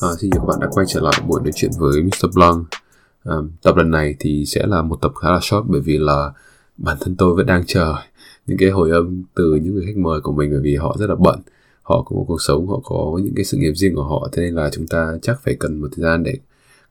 À, 0.00 0.08
xin 0.20 0.30
chào 0.30 0.40
các 0.40 0.46
bạn 0.46 0.60
đã 0.60 0.68
quay 0.70 0.86
trở 0.88 1.00
lại 1.00 1.12
buổi 1.26 1.40
nói 1.42 1.52
chuyện 1.54 1.70
với 1.78 2.02
Mr. 2.02 2.26
Blanc. 2.34 2.66
À, 3.24 3.36
tập 3.62 3.76
lần 3.76 3.90
này 3.90 4.14
thì 4.18 4.44
sẽ 4.46 4.66
là 4.66 4.82
một 4.82 4.96
tập 5.02 5.12
khá 5.22 5.30
là 5.30 5.38
short 5.42 5.66
bởi 5.68 5.80
vì 5.80 5.98
là 5.98 6.32
bản 6.76 6.96
thân 7.00 7.16
tôi 7.16 7.34
vẫn 7.34 7.46
đang 7.46 7.66
chờ 7.66 7.94
những 8.46 8.58
cái 8.58 8.70
hồi 8.70 8.90
âm 8.90 9.22
từ 9.34 9.54
những 9.62 9.74
người 9.74 9.84
khách 9.86 9.96
mời 9.96 10.20
của 10.20 10.32
mình 10.32 10.50
bởi 10.50 10.60
vì 10.60 10.76
họ 10.76 10.96
rất 10.98 11.06
là 11.06 11.14
bận 11.14 11.40
họ 11.82 12.02
có 12.02 12.16
một 12.16 12.24
cuộc 12.28 12.42
sống 12.42 12.68
họ 12.68 12.80
có 12.84 13.20
những 13.22 13.34
cái 13.34 13.44
sự 13.44 13.56
nghiệp 13.56 13.72
riêng 13.72 13.94
của 13.94 14.04
họ 14.04 14.28
thế 14.32 14.42
nên 14.42 14.54
là 14.54 14.70
chúng 14.72 14.86
ta 14.86 15.18
chắc 15.22 15.40
phải 15.44 15.56
cần 15.60 15.80
một 15.80 15.88
thời 15.96 16.02
gian 16.02 16.22
để 16.22 16.34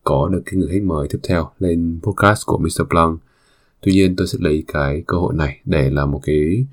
có 0.04 0.30
được 0.32 0.42
cái 0.46 0.56
người 0.56 0.70
khách 0.72 0.84
mời 0.84 1.08
tiếp 1.08 1.20
theo 1.24 1.50
lên 1.60 2.00
podcast 2.04 2.46
của 2.46 2.58
Mr. 2.58 2.82
Blanc 2.90 3.20
tuy 3.82 3.92
nhiên 3.92 4.16
tôi 4.16 4.28
sẽ 4.28 4.38
lấy 4.42 4.64
cái 4.68 5.04
cơ 5.08 5.18
hội 5.18 5.34
này 5.36 5.60
để 5.66 5.90
là 5.90 6.06
một 6.06 6.20
cái, 6.24 6.66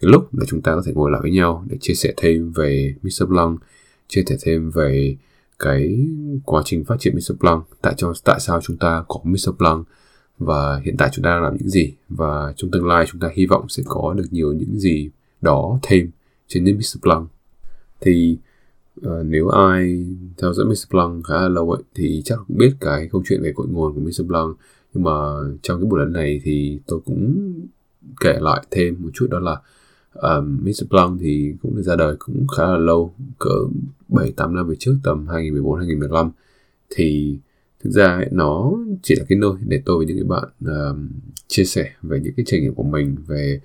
cái 0.00 0.10
lúc 0.10 0.34
để 0.34 0.46
chúng 0.48 0.62
ta 0.62 0.74
có 0.74 0.82
thể 0.86 0.92
ngồi 0.94 1.10
lại 1.10 1.20
với 1.22 1.30
nhau 1.30 1.64
để 1.68 1.76
chia 1.80 1.94
sẻ 1.94 2.14
thêm 2.16 2.52
về 2.52 2.94
Mr. 3.02 3.28
Blanc 3.28 3.60
chia 4.08 4.22
sẻ 4.26 4.36
thêm 4.42 4.70
về 4.70 5.16
cái 5.58 6.08
quá 6.44 6.62
trình 6.64 6.84
phát 6.84 6.96
triển 6.98 7.14
Mr. 7.14 7.34
Blanc 7.40 7.64
tại 7.82 7.94
cho 7.96 8.12
tại 8.24 8.40
sao 8.40 8.60
chúng 8.60 8.76
ta 8.76 9.04
có 9.08 9.20
Mr. 9.24 9.50
Blanc 9.58 9.86
và 10.38 10.80
hiện 10.84 10.96
tại 10.98 11.08
chúng 11.12 11.22
ta 11.22 11.30
đang 11.30 11.42
làm 11.42 11.56
những 11.56 11.68
gì 11.68 11.94
và 12.08 12.52
trong 12.56 12.70
tương 12.70 12.86
lai 12.86 13.04
chúng 13.08 13.20
ta 13.20 13.28
hy 13.34 13.46
vọng 13.46 13.68
sẽ 13.68 13.82
có 13.86 14.14
được 14.16 14.26
nhiều 14.30 14.52
những 14.52 14.78
gì 14.78 15.10
đó 15.40 15.78
thêm 15.82 16.10
trên 16.48 16.64
nền 16.64 16.76
Mr. 16.76 17.00
Blanc 17.02 17.28
thì 18.00 18.38
uh, 19.00 19.06
nếu 19.24 19.48
ai 19.48 20.06
theo 20.42 20.52
dõi 20.52 20.66
Mr. 20.66 20.90
Blanc 20.90 21.24
khá 21.24 21.34
là 21.34 21.48
lâu 21.48 21.70
ấy 21.70 21.82
thì 21.94 22.22
chắc 22.24 22.38
cũng 22.48 22.58
biết 22.58 22.72
cái 22.80 23.08
câu 23.12 23.22
chuyện 23.28 23.42
về 23.42 23.52
cội 23.56 23.66
nguồn 23.68 23.94
của 23.94 24.00
Mr. 24.00 24.26
Blanc 24.26 24.56
nhưng 24.94 25.04
mà 25.04 25.10
trong 25.62 25.80
cái 25.80 25.88
buổi 25.90 26.00
lần 26.00 26.12
này 26.12 26.40
thì 26.44 26.80
tôi 26.86 27.00
cũng 27.04 27.52
kể 28.20 28.38
lại 28.40 28.66
thêm 28.70 28.96
một 28.98 29.10
chút 29.14 29.26
đó 29.30 29.38
là 29.38 29.60
um, 30.22 30.64
Mr. 30.64 30.88
Blanc 30.90 31.20
thì 31.20 31.54
cũng 31.62 31.76
được 31.76 31.82
ra 31.82 31.96
đời 31.96 32.16
cũng 32.18 32.46
khá 32.56 32.66
là 32.66 32.76
lâu 32.76 33.14
cỡ 33.38 33.58
7 34.08 34.32
8 34.36 34.54
năm 34.54 34.68
về 34.68 34.76
trước 34.78 34.96
tầm 35.02 35.26
2014 35.28 35.78
2015 35.78 36.30
thì 36.90 37.38
thực 37.84 37.90
ra 37.90 38.06
ấy, 38.06 38.28
nó 38.32 38.72
chỉ 39.02 39.14
là 39.14 39.24
cái 39.28 39.38
nơi 39.38 39.52
để 39.66 39.82
tôi 39.84 39.96
với 39.96 40.06
những 40.06 40.16
cái 40.16 40.24
bạn 40.24 40.48
um, 40.60 41.08
chia 41.46 41.64
sẻ 41.64 41.92
về 42.02 42.20
những 42.20 42.34
cái 42.36 42.44
trải 42.46 42.60
nghiệm 42.60 42.74
của 42.74 42.82
mình 42.82 43.16
về 43.26 43.60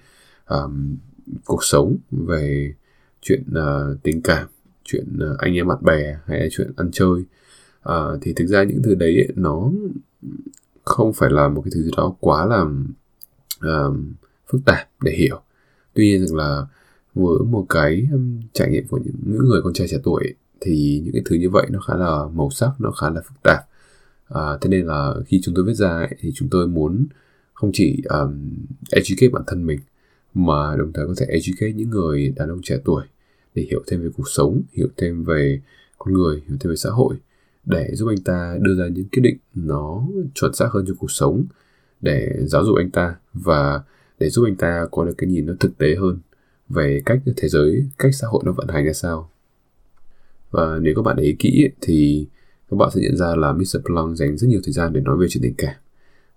um, 0.47 0.97
cuộc 1.45 1.63
sống 1.63 1.97
về 2.11 2.73
chuyện 3.21 3.43
uh, 3.51 4.03
tình 4.03 4.21
cảm 4.21 4.47
chuyện 4.83 5.05
uh, 5.31 5.37
anh 5.39 5.53
em 5.53 5.67
bạn 5.67 5.77
bè 5.81 6.17
hay 6.25 6.39
là 6.39 6.47
chuyện 6.51 6.71
ăn 6.75 6.89
chơi 6.91 7.23
uh, 7.89 8.19
thì 8.21 8.33
thực 8.33 8.45
ra 8.45 8.63
những 8.63 8.81
thứ 8.83 8.95
đấy 8.95 9.15
ấy, 9.15 9.27
nó 9.35 9.71
không 10.83 11.13
phải 11.13 11.29
là 11.29 11.47
một 11.47 11.61
cái 11.61 11.71
thứ 11.75 11.81
gì 11.83 11.91
đó 11.97 12.15
quá 12.19 12.45
là 12.45 12.65
um, 13.61 14.13
phức 14.47 14.61
tạp 14.65 14.89
để 15.01 15.11
hiểu 15.11 15.41
tuy 15.93 16.05
nhiên 16.05 16.27
rằng 16.27 16.37
là 16.37 16.65
với 17.13 17.39
một 17.45 17.65
cái 17.69 18.07
trải 18.53 18.71
nghiệm 18.71 18.87
của 18.87 18.99
những, 19.03 19.45
người 19.45 19.61
con 19.63 19.73
trai 19.73 19.87
trẻ 19.87 19.97
tuổi 20.03 20.33
thì 20.61 21.01
những 21.03 21.13
cái 21.13 21.21
thứ 21.25 21.35
như 21.35 21.49
vậy 21.49 21.67
nó 21.69 21.79
khá 21.79 21.95
là 21.95 22.27
màu 22.33 22.49
sắc 22.49 22.71
nó 22.79 22.91
khá 22.91 23.09
là 23.09 23.21
phức 23.21 23.43
tạp. 23.43 23.59
À, 24.29 24.57
thế 24.61 24.69
nên 24.69 24.85
là 24.85 25.13
khi 25.27 25.41
chúng 25.43 25.55
tôi 25.55 25.65
viết 25.65 25.73
ra 25.73 25.89
ấy, 25.89 26.15
thì 26.19 26.31
chúng 26.35 26.49
tôi 26.49 26.67
muốn 26.67 27.05
không 27.53 27.71
chỉ 27.73 28.01
um, 28.09 28.49
educate 28.91 29.29
bản 29.29 29.43
thân 29.47 29.65
mình 29.65 29.79
mà 30.33 30.75
đồng 30.75 30.93
thời 30.93 31.07
có 31.07 31.13
thể 31.17 31.25
educate 31.25 31.71
những 31.71 31.89
người 31.89 32.33
đàn 32.35 32.49
ông 32.49 32.61
trẻ 32.63 32.77
tuổi 32.85 33.03
để 33.55 33.63
hiểu 33.69 33.83
thêm 33.87 34.01
về 34.01 34.09
cuộc 34.17 34.29
sống 34.29 34.61
hiểu 34.73 34.87
thêm 34.97 35.23
về 35.23 35.61
con 35.97 36.13
người 36.13 36.41
hiểu 36.47 36.57
thêm 36.59 36.69
về 36.69 36.75
xã 36.75 36.89
hội 36.89 37.15
để 37.65 37.89
giúp 37.93 38.07
anh 38.07 38.23
ta 38.23 38.57
đưa 38.61 38.75
ra 38.75 38.87
những 38.87 39.09
quyết 39.09 39.21
định 39.21 39.37
nó 39.55 40.07
chuẩn 40.33 40.53
xác 40.53 40.67
hơn 40.71 40.85
cho 40.87 40.93
cuộc 40.99 41.11
sống 41.11 41.45
để 42.01 42.33
giáo 42.39 42.65
dục 42.65 42.77
anh 42.77 42.89
ta 42.89 43.15
và 43.33 43.81
để 44.21 44.29
giúp 44.29 44.45
anh 44.45 44.55
ta 44.55 44.85
có 44.91 45.05
được 45.05 45.13
cái 45.17 45.29
nhìn 45.29 45.45
nó 45.45 45.53
thực 45.59 45.77
tế 45.77 45.95
hơn 45.95 46.19
về 46.69 47.01
cách 47.05 47.19
thế 47.37 47.47
giới 47.47 47.85
cách 47.97 48.15
xã 48.15 48.27
hội 48.27 48.43
nó 48.45 48.51
vận 48.51 48.67
hành 48.67 48.85
ra 48.85 48.93
sao 48.93 49.29
và 50.51 50.79
nếu 50.81 50.95
các 50.95 51.01
bạn 51.01 51.15
để 51.15 51.23
ý 51.23 51.35
kỹ 51.39 51.69
thì 51.81 52.27
các 52.71 52.77
bạn 52.77 52.89
sẽ 52.93 53.01
nhận 53.01 53.17
ra 53.17 53.35
là 53.35 53.53
Mr. 53.53 53.77
Blanc 53.83 54.17
dành 54.17 54.37
rất 54.37 54.47
nhiều 54.47 54.59
thời 54.63 54.73
gian 54.73 54.93
để 54.93 55.01
nói 55.01 55.17
về 55.17 55.27
chuyện 55.29 55.43
tình 55.43 55.53
cảm 55.57 55.75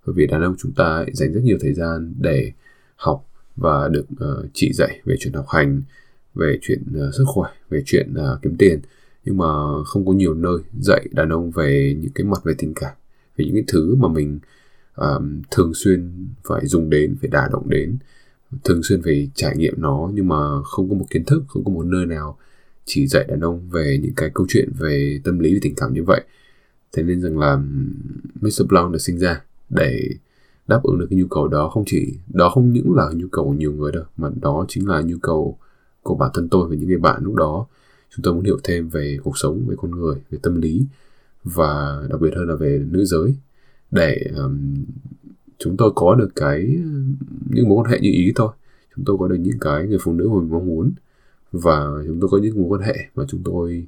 bởi 0.06 0.14
vì 0.16 0.26
đàn 0.26 0.42
ông 0.42 0.54
chúng 0.58 0.72
ta 0.72 1.04
dành 1.12 1.32
rất 1.32 1.40
nhiều 1.44 1.58
thời 1.60 1.74
gian 1.74 2.14
để 2.18 2.52
học 2.96 3.28
và 3.56 3.88
được 3.88 4.06
uh, 4.12 4.46
chỉ 4.52 4.72
dạy 4.72 5.00
về 5.04 5.16
chuyện 5.18 5.32
học 5.32 5.46
hành 5.48 5.82
về 6.34 6.58
chuyện 6.62 6.82
uh, 7.08 7.14
sức 7.14 7.24
khỏe 7.26 7.50
về 7.68 7.82
chuyện 7.86 8.14
uh, 8.14 8.42
kiếm 8.42 8.56
tiền 8.58 8.80
nhưng 9.24 9.36
mà 9.36 9.44
không 9.84 10.06
có 10.06 10.12
nhiều 10.12 10.34
nơi 10.34 10.58
dạy 10.80 11.08
đàn 11.12 11.28
ông 11.28 11.50
về 11.50 11.96
những 12.00 12.12
cái 12.12 12.26
mặt 12.26 12.44
về 12.44 12.54
tình 12.58 12.74
cảm 12.74 12.92
về 13.36 13.44
những 13.44 13.54
cái 13.54 13.64
thứ 13.68 13.94
mà 13.94 14.08
mình 14.08 14.38
um, 14.96 15.42
thường 15.50 15.74
xuyên 15.74 16.26
phải 16.48 16.66
dùng 16.66 16.90
đến 16.90 17.16
phải 17.20 17.30
đả 17.30 17.48
động 17.52 17.68
đến. 17.68 17.96
Thường 18.64 18.82
xuyên 18.82 19.02
phải 19.02 19.30
trải 19.34 19.56
nghiệm 19.56 19.74
nó 19.76 20.10
nhưng 20.14 20.28
mà 20.28 20.62
không 20.62 20.88
có 20.90 20.94
một 20.94 21.06
kiến 21.10 21.24
thức 21.24 21.44
không 21.48 21.64
có 21.64 21.72
một 21.72 21.86
nơi 21.86 22.06
nào 22.06 22.38
chỉ 22.84 23.06
dạy 23.06 23.24
đàn 23.28 23.40
ông 23.40 23.68
về 23.70 23.98
những 24.02 24.14
cái 24.16 24.30
câu 24.34 24.46
chuyện 24.48 24.72
về 24.78 25.20
tâm 25.24 25.38
lý 25.38 25.54
và 25.54 25.58
tình 25.62 25.74
cảm 25.74 25.94
như 25.94 26.04
vậy. 26.04 26.24
Thế 26.92 27.02
nên 27.02 27.20
rằng 27.20 27.38
là 27.38 27.56
Mr. 28.40 28.62
Blanc 28.68 28.92
được 28.92 28.98
sinh 28.98 29.18
ra 29.18 29.42
để 29.70 30.08
đáp 30.66 30.80
ứng 30.82 30.98
được 30.98 31.06
cái 31.10 31.18
nhu 31.18 31.26
cầu 31.26 31.48
đó 31.48 31.68
không 31.68 31.84
chỉ 31.86 32.18
đó 32.28 32.50
không 32.54 32.72
những 32.72 32.94
là 32.96 33.10
nhu 33.14 33.28
cầu 33.32 33.44
của 33.44 33.52
nhiều 33.52 33.72
người 33.72 33.92
đâu 33.92 34.04
mà 34.16 34.30
đó 34.42 34.64
chính 34.68 34.88
là 34.88 35.00
nhu 35.00 35.16
cầu 35.22 35.58
của 36.02 36.14
bản 36.14 36.30
thân 36.34 36.48
tôi 36.48 36.68
và 36.68 36.76
những 36.76 36.88
người 36.88 36.98
bạn 36.98 37.24
lúc 37.24 37.34
đó. 37.34 37.66
Chúng 38.10 38.22
tôi 38.22 38.34
muốn 38.34 38.44
hiểu 38.44 38.58
thêm 38.64 38.88
về 38.88 39.18
cuộc 39.24 39.38
sống 39.38 39.64
về 39.68 39.74
con 39.78 39.90
người 39.90 40.16
về 40.30 40.38
tâm 40.42 40.60
lý 40.60 40.86
và 41.44 42.02
đặc 42.10 42.20
biệt 42.20 42.30
hơn 42.36 42.48
là 42.48 42.54
về 42.54 42.84
nữ 42.90 43.04
giới 43.04 43.34
để 43.90 44.26
um, 44.36 44.84
chúng 45.58 45.76
tôi 45.76 45.92
có 45.94 46.14
được 46.14 46.28
cái 46.36 46.78
những 47.50 47.68
mối 47.68 47.78
quan 47.78 47.92
hệ 47.92 47.98
như 48.00 48.10
ý 48.10 48.32
thôi. 48.36 48.52
Chúng 48.96 49.04
tôi 49.04 49.16
có 49.18 49.28
được 49.28 49.36
những 49.40 49.58
cái 49.60 49.86
người 49.86 49.98
phụ 50.02 50.12
nữ 50.12 50.28
mà 50.28 50.40
mình 50.40 50.50
mong 50.50 50.66
muốn 50.66 50.92
và 51.52 51.86
chúng 52.06 52.20
tôi 52.20 52.28
có 52.32 52.38
những 52.38 52.62
mối 52.62 52.78
quan 52.78 52.88
hệ 52.88 52.94
mà 53.14 53.24
chúng 53.28 53.42
tôi 53.44 53.86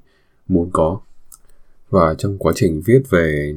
muốn 0.48 0.70
có. 0.72 1.00
Và 1.90 2.14
trong 2.18 2.38
quá 2.38 2.52
trình 2.56 2.82
viết 2.84 3.02
về 3.10 3.54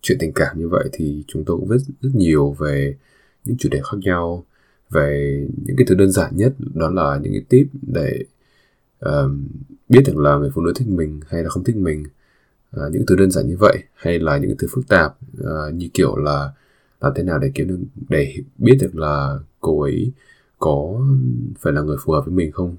chuyện 0.00 0.18
tình 0.20 0.32
cảm 0.32 0.58
như 0.58 0.68
vậy 0.68 0.88
thì 0.92 1.24
chúng 1.26 1.44
tôi 1.44 1.56
cũng 1.56 1.68
viết 1.68 1.78
rất 2.00 2.10
nhiều 2.14 2.56
về 2.58 2.96
những 3.44 3.56
chủ 3.56 3.68
đề 3.72 3.80
khác 3.84 3.98
nhau 4.00 4.44
về 4.90 5.46
những 5.64 5.76
cái 5.76 5.86
thứ 5.88 5.94
đơn 5.94 6.10
giản 6.10 6.36
nhất 6.36 6.54
đó 6.74 6.90
là 6.90 7.18
những 7.22 7.32
cái 7.32 7.42
tip 7.48 7.66
để 7.82 8.24
um, 9.00 9.48
biết 9.88 10.00
được 10.06 10.16
là 10.16 10.36
người 10.36 10.50
phụ 10.54 10.62
nữ 10.62 10.72
thích 10.76 10.88
mình 10.88 11.20
hay 11.28 11.42
là 11.42 11.48
không 11.48 11.64
thích 11.64 11.76
mình 11.76 12.04
à, 12.70 12.82
những 12.92 13.06
thứ 13.06 13.16
đơn 13.16 13.30
giản 13.30 13.46
như 13.46 13.56
vậy 13.60 13.78
hay 13.94 14.18
là 14.18 14.38
những 14.38 14.56
thứ 14.58 14.66
phức 14.70 14.88
tạp 14.88 15.16
à, 15.44 15.70
như 15.74 15.88
kiểu 15.94 16.16
là 16.16 16.52
làm 17.00 17.12
thế 17.16 17.22
nào 17.22 17.38
để 17.38 17.50
kiếm 17.54 17.68
được 17.68 17.78
để 18.08 18.36
biết 18.58 18.78
được 18.80 18.96
là 18.96 19.38
cô 19.60 19.82
ấy 19.82 20.12
có 20.58 21.00
phải 21.58 21.72
là 21.72 21.80
người 21.80 21.96
phù 22.00 22.12
hợp 22.12 22.22
với 22.26 22.34
mình 22.34 22.52
không? 22.52 22.76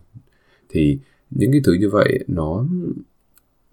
Thì 0.69 0.99
những 1.29 1.51
cái 1.51 1.61
thứ 1.63 1.73
như 1.73 1.89
vậy 1.89 2.19
nó 2.27 2.65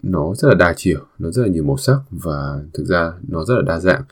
nó 0.03 0.35
rất 0.35 0.47
là 0.47 0.55
đa 0.55 0.73
chiều 0.77 0.99
nó 1.19 1.31
rất 1.31 1.41
là 1.41 1.47
nhiều 1.47 1.63
màu 1.63 1.77
sắc 1.77 1.99
và 2.09 2.61
thực 2.73 2.85
ra 2.85 3.13
nó 3.27 3.45
rất 3.45 3.55
là 3.55 3.61
đa 3.61 3.79
dạng. 3.79 4.03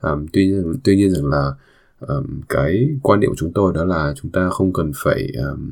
Um, 0.00 0.26
tuy 0.32 0.46
nhiên 0.46 0.74
tuy 0.84 0.96
nhiên 0.96 1.10
rằng 1.10 1.26
là 1.26 1.52
um, 2.00 2.40
cái 2.48 2.88
quan 3.02 3.20
điểm 3.20 3.30
của 3.30 3.36
chúng 3.36 3.52
tôi 3.52 3.72
đó 3.72 3.84
là 3.84 4.14
chúng 4.16 4.30
ta 4.30 4.48
không 4.50 4.72
cần 4.72 4.92
phải 4.96 5.32
um, 5.48 5.70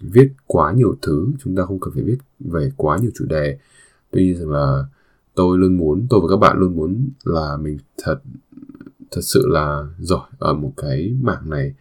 viết 0.00 0.32
quá 0.46 0.72
nhiều 0.72 0.96
thứ 1.02 1.26
chúng 1.38 1.56
ta 1.56 1.62
không 1.62 1.80
cần 1.80 1.94
phải 1.94 2.02
viết 2.02 2.18
về 2.40 2.70
quá 2.76 2.98
nhiều 2.98 3.10
chủ 3.14 3.24
đề. 3.24 3.58
Tuy 4.10 4.26
nhiên 4.26 4.36
rằng 4.36 4.50
là 4.50 4.84
tôi 5.36 5.58
luôn 5.58 5.76
muốn, 5.76 6.06
tôi 6.10 6.20
và 6.20 6.26
các 6.30 6.36
bạn 6.36 6.58
luôn 6.58 6.76
muốn 6.76 7.08
là 7.24 7.56
mình 7.56 7.78
thật 8.02 8.18
thật 9.10 9.20
sự 9.22 9.46
là 9.48 9.86
giỏi 9.98 10.28
ở 10.38 10.54
một 10.54 10.72
cái 10.76 11.16
mảng 11.20 11.50
này. 11.50 11.74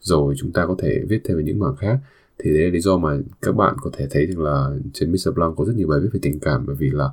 Rồi 0.00 0.34
chúng 0.38 0.52
ta 0.52 0.66
có 0.66 0.76
thể 0.78 1.02
viết 1.08 1.20
thêm 1.24 1.36
về 1.36 1.42
những 1.42 1.58
mảng 1.58 1.76
khác. 1.76 1.98
Thì 2.38 2.50
đấy 2.54 2.64
là 2.64 2.70
lý 2.70 2.80
do 2.80 2.98
mà 2.98 3.18
các 3.42 3.52
bạn 3.52 3.74
có 3.80 3.90
thể 3.92 4.06
thấy 4.10 4.26
rằng 4.26 4.38
là 4.38 4.70
trên 4.92 5.12
Mr. 5.12 5.34
Blanc 5.34 5.56
có 5.56 5.64
rất 5.64 5.72
nhiều 5.76 5.88
bài 5.88 6.00
viết 6.00 6.08
về 6.12 6.20
tình 6.22 6.40
cảm. 6.40 6.66
Bởi 6.66 6.76
vì 6.76 6.90
là 6.90 7.10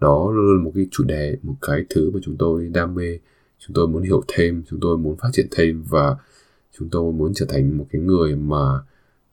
đó 0.00 0.30
luôn 0.32 0.56
là 0.56 0.64
một 0.64 0.72
cái 0.74 0.86
chủ 0.90 1.04
đề, 1.04 1.36
một 1.42 1.54
cái 1.60 1.84
thứ 1.90 2.10
mà 2.10 2.20
chúng 2.22 2.36
tôi 2.36 2.68
đam 2.68 2.94
mê. 2.94 3.18
Chúng 3.58 3.74
tôi 3.74 3.88
muốn 3.88 4.02
hiểu 4.02 4.22
thêm, 4.28 4.62
chúng 4.70 4.80
tôi 4.80 4.98
muốn 4.98 5.16
phát 5.16 5.28
triển 5.32 5.46
thêm 5.50 5.84
và 5.88 6.16
chúng 6.78 6.88
tôi 6.90 7.12
muốn 7.12 7.34
trở 7.34 7.46
thành 7.48 7.78
một 7.78 7.86
cái 7.90 8.02
người 8.02 8.36
mà 8.36 8.80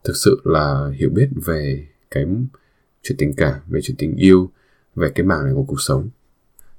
thực 0.04 0.16
sự 0.16 0.42
là 0.44 0.92
hiểu 0.96 1.10
biết 1.10 1.30
về 1.46 1.88
cái 2.12 2.26
chuyện 3.04 3.18
tình 3.18 3.34
cảm, 3.38 3.60
về 3.70 3.80
chuyện 3.84 3.98
tình 3.98 4.16
yêu 4.16 4.50
về 4.96 5.12
cái 5.16 5.26
mảng 5.26 5.44
này 5.44 5.54
của 5.54 5.64
cuộc 5.64 5.82
sống. 5.82 6.10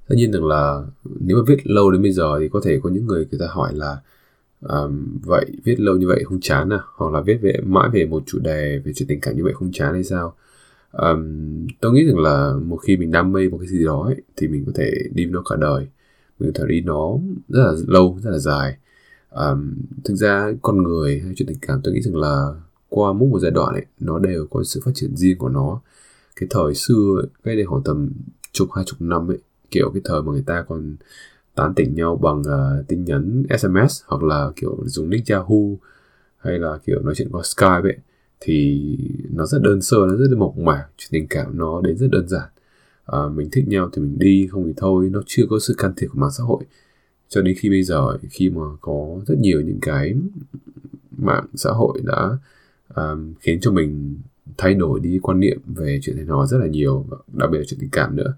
Tất 0.08 0.14
nhiên 0.16 0.32
rằng 0.32 0.44
là 0.44 0.84
nếu 1.20 1.36
mà 1.36 1.42
viết 1.46 1.66
lâu 1.66 1.90
đến 1.90 2.02
bây 2.02 2.12
giờ 2.12 2.38
thì 2.40 2.48
có 2.48 2.60
thể 2.64 2.80
có 2.82 2.90
những 2.90 3.06
người 3.06 3.26
người 3.30 3.40
ta 3.40 3.46
hỏi 3.50 3.74
là 3.74 3.96
um, 4.60 5.18
vậy 5.22 5.46
viết 5.64 5.80
lâu 5.80 5.96
như 5.96 6.06
vậy 6.08 6.24
không 6.24 6.40
chán 6.40 6.72
à? 6.72 6.80
Hoặc 6.96 7.12
là 7.12 7.20
viết 7.20 7.38
về 7.42 7.52
mãi 7.64 7.90
về 7.92 8.06
một 8.06 8.22
chủ 8.26 8.38
đề 8.38 8.78
về 8.84 8.92
chuyện 8.92 9.08
tình 9.08 9.20
cảm 9.20 9.36
như 9.36 9.44
vậy 9.44 9.52
không 9.54 9.72
chán 9.72 9.94
hay 9.94 10.04
sao? 10.04 10.34
Um, 10.92 11.66
tôi 11.80 11.92
nghĩ 11.92 12.06
rằng 12.06 12.18
là 12.18 12.54
một 12.62 12.76
khi 12.76 12.96
mình 12.96 13.10
đam 13.10 13.32
mê 13.32 13.48
một 13.48 13.58
cái 13.58 13.68
gì 13.68 13.84
đó 13.84 14.02
ấy, 14.04 14.22
thì 14.36 14.48
mình 14.48 14.64
có 14.66 14.72
thể 14.74 14.92
đi 15.14 15.24
nó 15.26 15.42
cả 15.50 15.56
đời. 15.56 15.88
Mình 16.38 16.52
có 16.52 16.60
thể 16.60 16.64
đi 16.68 16.80
nó 16.80 17.18
rất 17.48 17.62
là 17.64 17.72
lâu 17.86 18.18
rất 18.22 18.30
là 18.30 18.38
dài. 18.38 18.76
Um, 19.30 19.74
thực 20.04 20.14
ra 20.14 20.52
con 20.62 20.82
người 20.82 21.20
hay 21.20 21.32
chuyện 21.36 21.48
tình 21.48 21.58
cảm 21.62 21.80
tôi 21.84 21.94
nghĩ 21.94 22.00
rằng 22.02 22.16
là 22.16 22.54
qua 22.88 23.12
mỗi 23.12 23.28
một 23.28 23.38
giai 23.38 23.50
đoạn 23.50 23.74
ấy 23.74 23.84
nó 24.00 24.18
đều 24.18 24.46
có 24.50 24.64
sự 24.64 24.80
phát 24.84 24.90
triển 24.94 25.16
riêng 25.16 25.38
của 25.38 25.48
nó 25.48 25.80
cái 26.36 26.46
thời 26.50 26.74
xưa 26.74 27.20
ấy, 27.22 27.26
cái 27.44 27.56
đây 27.56 27.64
khoảng 27.64 27.82
tầm 27.82 28.12
chục 28.52 28.68
hai 28.72 28.84
chục 28.84 29.00
năm 29.00 29.30
ấy 29.30 29.38
kiểu 29.70 29.90
cái 29.94 30.02
thời 30.04 30.22
mà 30.22 30.32
người 30.32 30.44
ta 30.46 30.64
còn 30.68 30.96
tán 31.54 31.74
tỉnh 31.74 31.94
nhau 31.94 32.16
bằng 32.16 32.40
uh, 32.40 32.88
tin 32.88 33.04
nhắn 33.04 33.42
SMS 33.58 34.02
hoặc 34.06 34.22
là 34.22 34.50
kiểu 34.56 34.78
dùng 34.84 35.10
nick 35.10 35.30
Yahoo 35.30 35.76
hay 36.38 36.58
là 36.58 36.78
kiểu 36.86 37.00
nói 37.02 37.14
chuyện 37.16 37.28
qua 37.32 37.42
Skype 37.44 37.82
ấy 37.82 37.98
thì 38.40 38.96
nó 39.30 39.46
rất 39.46 39.62
đơn 39.62 39.82
sơ 39.82 39.96
nó 39.96 40.16
rất 40.16 40.26
là 40.30 40.38
mộc 40.38 40.58
mạc 40.58 40.86
chuyện 40.96 41.08
tình 41.12 41.26
cảm 41.28 41.58
nó 41.58 41.80
đến 41.80 41.96
rất 41.96 42.10
đơn 42.10 42.28
giản. 42.28 42.48
À, 43.06 43.18
mình 43.34 43.48
thích 43.52 43.68
nhau 43.68 43.90
thì 43.92 44.02
mình 44.02 44.18
đi 44.18 44.48
không 44.50 44.66
thì 44.66 44.72
thôi 44.76 45.10
nó 45.12 45.22
chưa 45.26 45.42
có 45.50 45.58
sự 45.58 45.74
can 45.78 45.92
thiệp 45.96 46.06
của 46.06 46.18
mạng 46.18 46.30
xã 46.30 46.44
hội. 46.44 46.64
Cho 47.28 47.42
đến 47.42 47.56
khi 47.58 47.70
bây 47.70 47.82
giờ 47.82 48.18
khi 48.30 48.50
mà 48.50 48.62
có 48.80 49.20
rất 49.26 49.38
nhiều 49.38 49.60
những 49.60 49.78
cái 49.82 50.14
mạng 51.18 51.46
xã 51.54 51.70
hội 51.70 52.00
đã 52.04 52.38
um, 52.94 53.34
khiến 53.40 53.60
cho 53.60 53.70
mình 53.70 54.18
thay 54.58 54.74
đổi 54.74 55.00
đi 55.00 55.18
quan 55.22 55.40
niệm 55.40 55.60
về 55.66 55.98
chuyện 56.02 56.16
này 56.16 56.24
hò 56.24 56.46
rất 56.46 56.58
là 56.58 56.66
nhiều 56.66 57.06
đặc 57.32 57.50
biệt 57.50 57.58
là 57.58 57.64
chuyện 57.64 57.80
tình 57.80 57.90
cảm 57.90 58.16
nữa. 58.16 58.34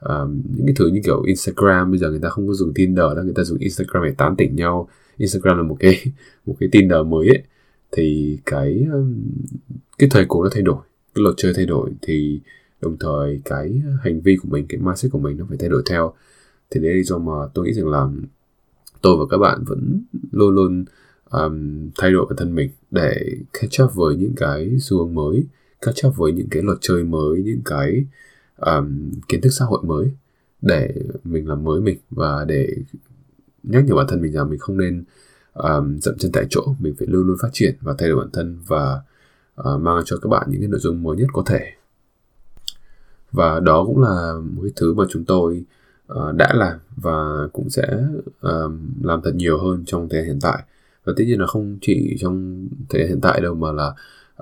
Um, 0.00 0.42
những 0.54 0.66
cái 0.66 0.74
thứ 0.78 0.88
như 0.88 1.00
kiểu 1.04 1.22
Instagram 1.22 1.90
bây 1.90 1.98
giờ 1.98 2.10
người 2.10 2.20
ta 2.20 2.28
không 2.28 2.48
có 2.48 2.54
dùng 2.54 2.74
Tinder 2.74 3.04
đâu 3.16 3.24
người 3.24 3.34
ta 3.34 3.44
dùng 3.44 3.58
Instagram 3.58 4.04
để 4.04 4.14
tán 4.18 4.36
tỉnh 4.36 4.56
nhau. 4.56 4.88
Instagram 5.16 5.56
là 5.56 5.62
một 5.62 5.76
cái 5.80 6.04
một 6.46 6.56
cái 6.60 6.68
Tinder 6.72 7.06
mới 7.06 7.28
ấy. 7.28 7.42
Thì 7.92 8.38
cái 8.46 8.86
um, 8.92 9.22
cái 9.98 10.08
thời 10.12 10.24
cổ 10.28 10.44
nó 10.44 10.50
thay 10.52 10.62
đổi 10.62 10.78
cái 11.14 11.22
luật 11.22 11.34
chơi 11.36 11.52
thay 11.56 11.66
đổi 11.66 11.90
thì 12.02 12.40
đồng 12.80 12.96
thời 13.00 13.40
cái 13.44 13.82
hành 14.02 14.20
vi 14.20 14.36
của 14.36 14.48
mình 14.48 14.66
cái 14.68 14.80
mindset 14.80 15.12
của 15.12 15.18
mình 15.18 15.36
nó 15.36 15.44
phải 15.48 15.58
thay 15.58 15.68
đổi 15.68 15.82
theo. 15.90 16.12
Thì 16.70 16.80
đấy 16.80 16.90
là 16.90 16.96
lý 16.96 17.02
do 17.02 17.18
mà 17.18 17.32
tôi 17.54 17.66
nghĩ 17.66 17.72
rằng 17.72 17.88
là 17.88 18.08
tôi 19.02 19.16
và 19.18 19.24
các 19.30 19.38
bạn 19.38 19.64
vẫn 19.66 20.02
luôn 20.32 20.54
luôn 20.54 20.84
um, 21.32 21.88
thay 21.98 22.10
đổi 22.10 22.26
bản 22.26 22.36
thân 22.36 22.54
mình 22.54 22.70
để 22.90 23.36
catch 23.52 23.82
up 23.82 23.94
với 23.94 24.16
những 24.16 24.32
cái 24.36 24.76
xu 24.80 24.98
hướng 24.98 25.14
mới 25.14 25.44
catch 25.80 26.06
up 26.06 26.16
với 26.16 26.32
những 26.32 26.48
cái 26.50 26.62
luật 26.62 26.78
chơi 26.80 27.04
mới 27.04 27.42
những 27.42 27.60
cái 27.64 28.04
um, 28.56 29.10
kiến 29.28 29.40
thức 29.40 29.50
xã 29.50 29.64
hội 29.64 29.82
mới 29.82 30.12
để 30.62 30.94
mình 31.24 31.48
làm 31.48 31.64
mới 31.64 31.80
mình 31.80 31.98
và 32.10 32.44
để 32.44 32.68
nhắc 33.62 33.84
nhở 33.84 33.94
bản 33.94 34.06
thân 34.08 34.22
mình 34.22 34.32
rằng 34.32 34.50
mình 34.50 34.58
không 34.58 34.76
nên 34.76 35.04
um, 35.54 35.98
dậm 35.98 36.18
chân 36.18 36.32
tại 36.32 36.46
chỗ 36.50 36.74
mình 36.78 36.94
phải 36.98 37.08
luôn 37.08 37.26
luôn 37.26 37.36
phát 37.42 37.48
triển 37.52 37.74
và 37.80 37.94
thay 37.98 38.08
đổi 38.08 38.18
bản 38.18 38.30
thân 38.32 38.58
và 38.66 39.00
uh, 39.60 39.80
mang 39.80 40.02
cho 40.04 40.16
các 40.16 40.28
bạn 40.28 40.46
những 40.50 40.60
cái 40.60 40.68
nội 40.68 40.80
dung 40.80 41.02
mới 41.02 41.16
nhất 41.16 41.28
có 41.32 41.42
thể. 41.46 41.72
Và 43.32 43.60
đó 43.60 43.84
cũng 43.86 44.02
là 44.02 44.34
một 44.52 44.62
cái 44.62 44.72
thứ 44.76 44.94
mà 44.94 45.04
chúng 45.10 45.24
tôi 45.24 45.64
uh, 46.12 46.34
đã 46.36 46.54
làm 46.54 46.78
và 46.96 47.48
cũng 47.52 47.70
sẽ 47.70 48.04
uh, 48.46 48.72
làm 49.02 49.22
thật 49.24 49.34
nhiều 49.34 49.58
hơn 49.58 49.84
trong 49.86 50.08
thời 50.08 50.24
hiện 50.24 50.38
tại 50.42 50.64
và 51.04 51.12
tất 51.16 51.24
nhiên 51.26 51.40
là 51.40 51.46
không 51.46 51.78
chỉ 51.80 52.16
trong 52.20 52.68
thời 52.88 53.06
hiện 53.06 53.20
tại 53.20 53.40
đâu 53.40 53.54
mà 53.54 53.72
là 53.72 53.88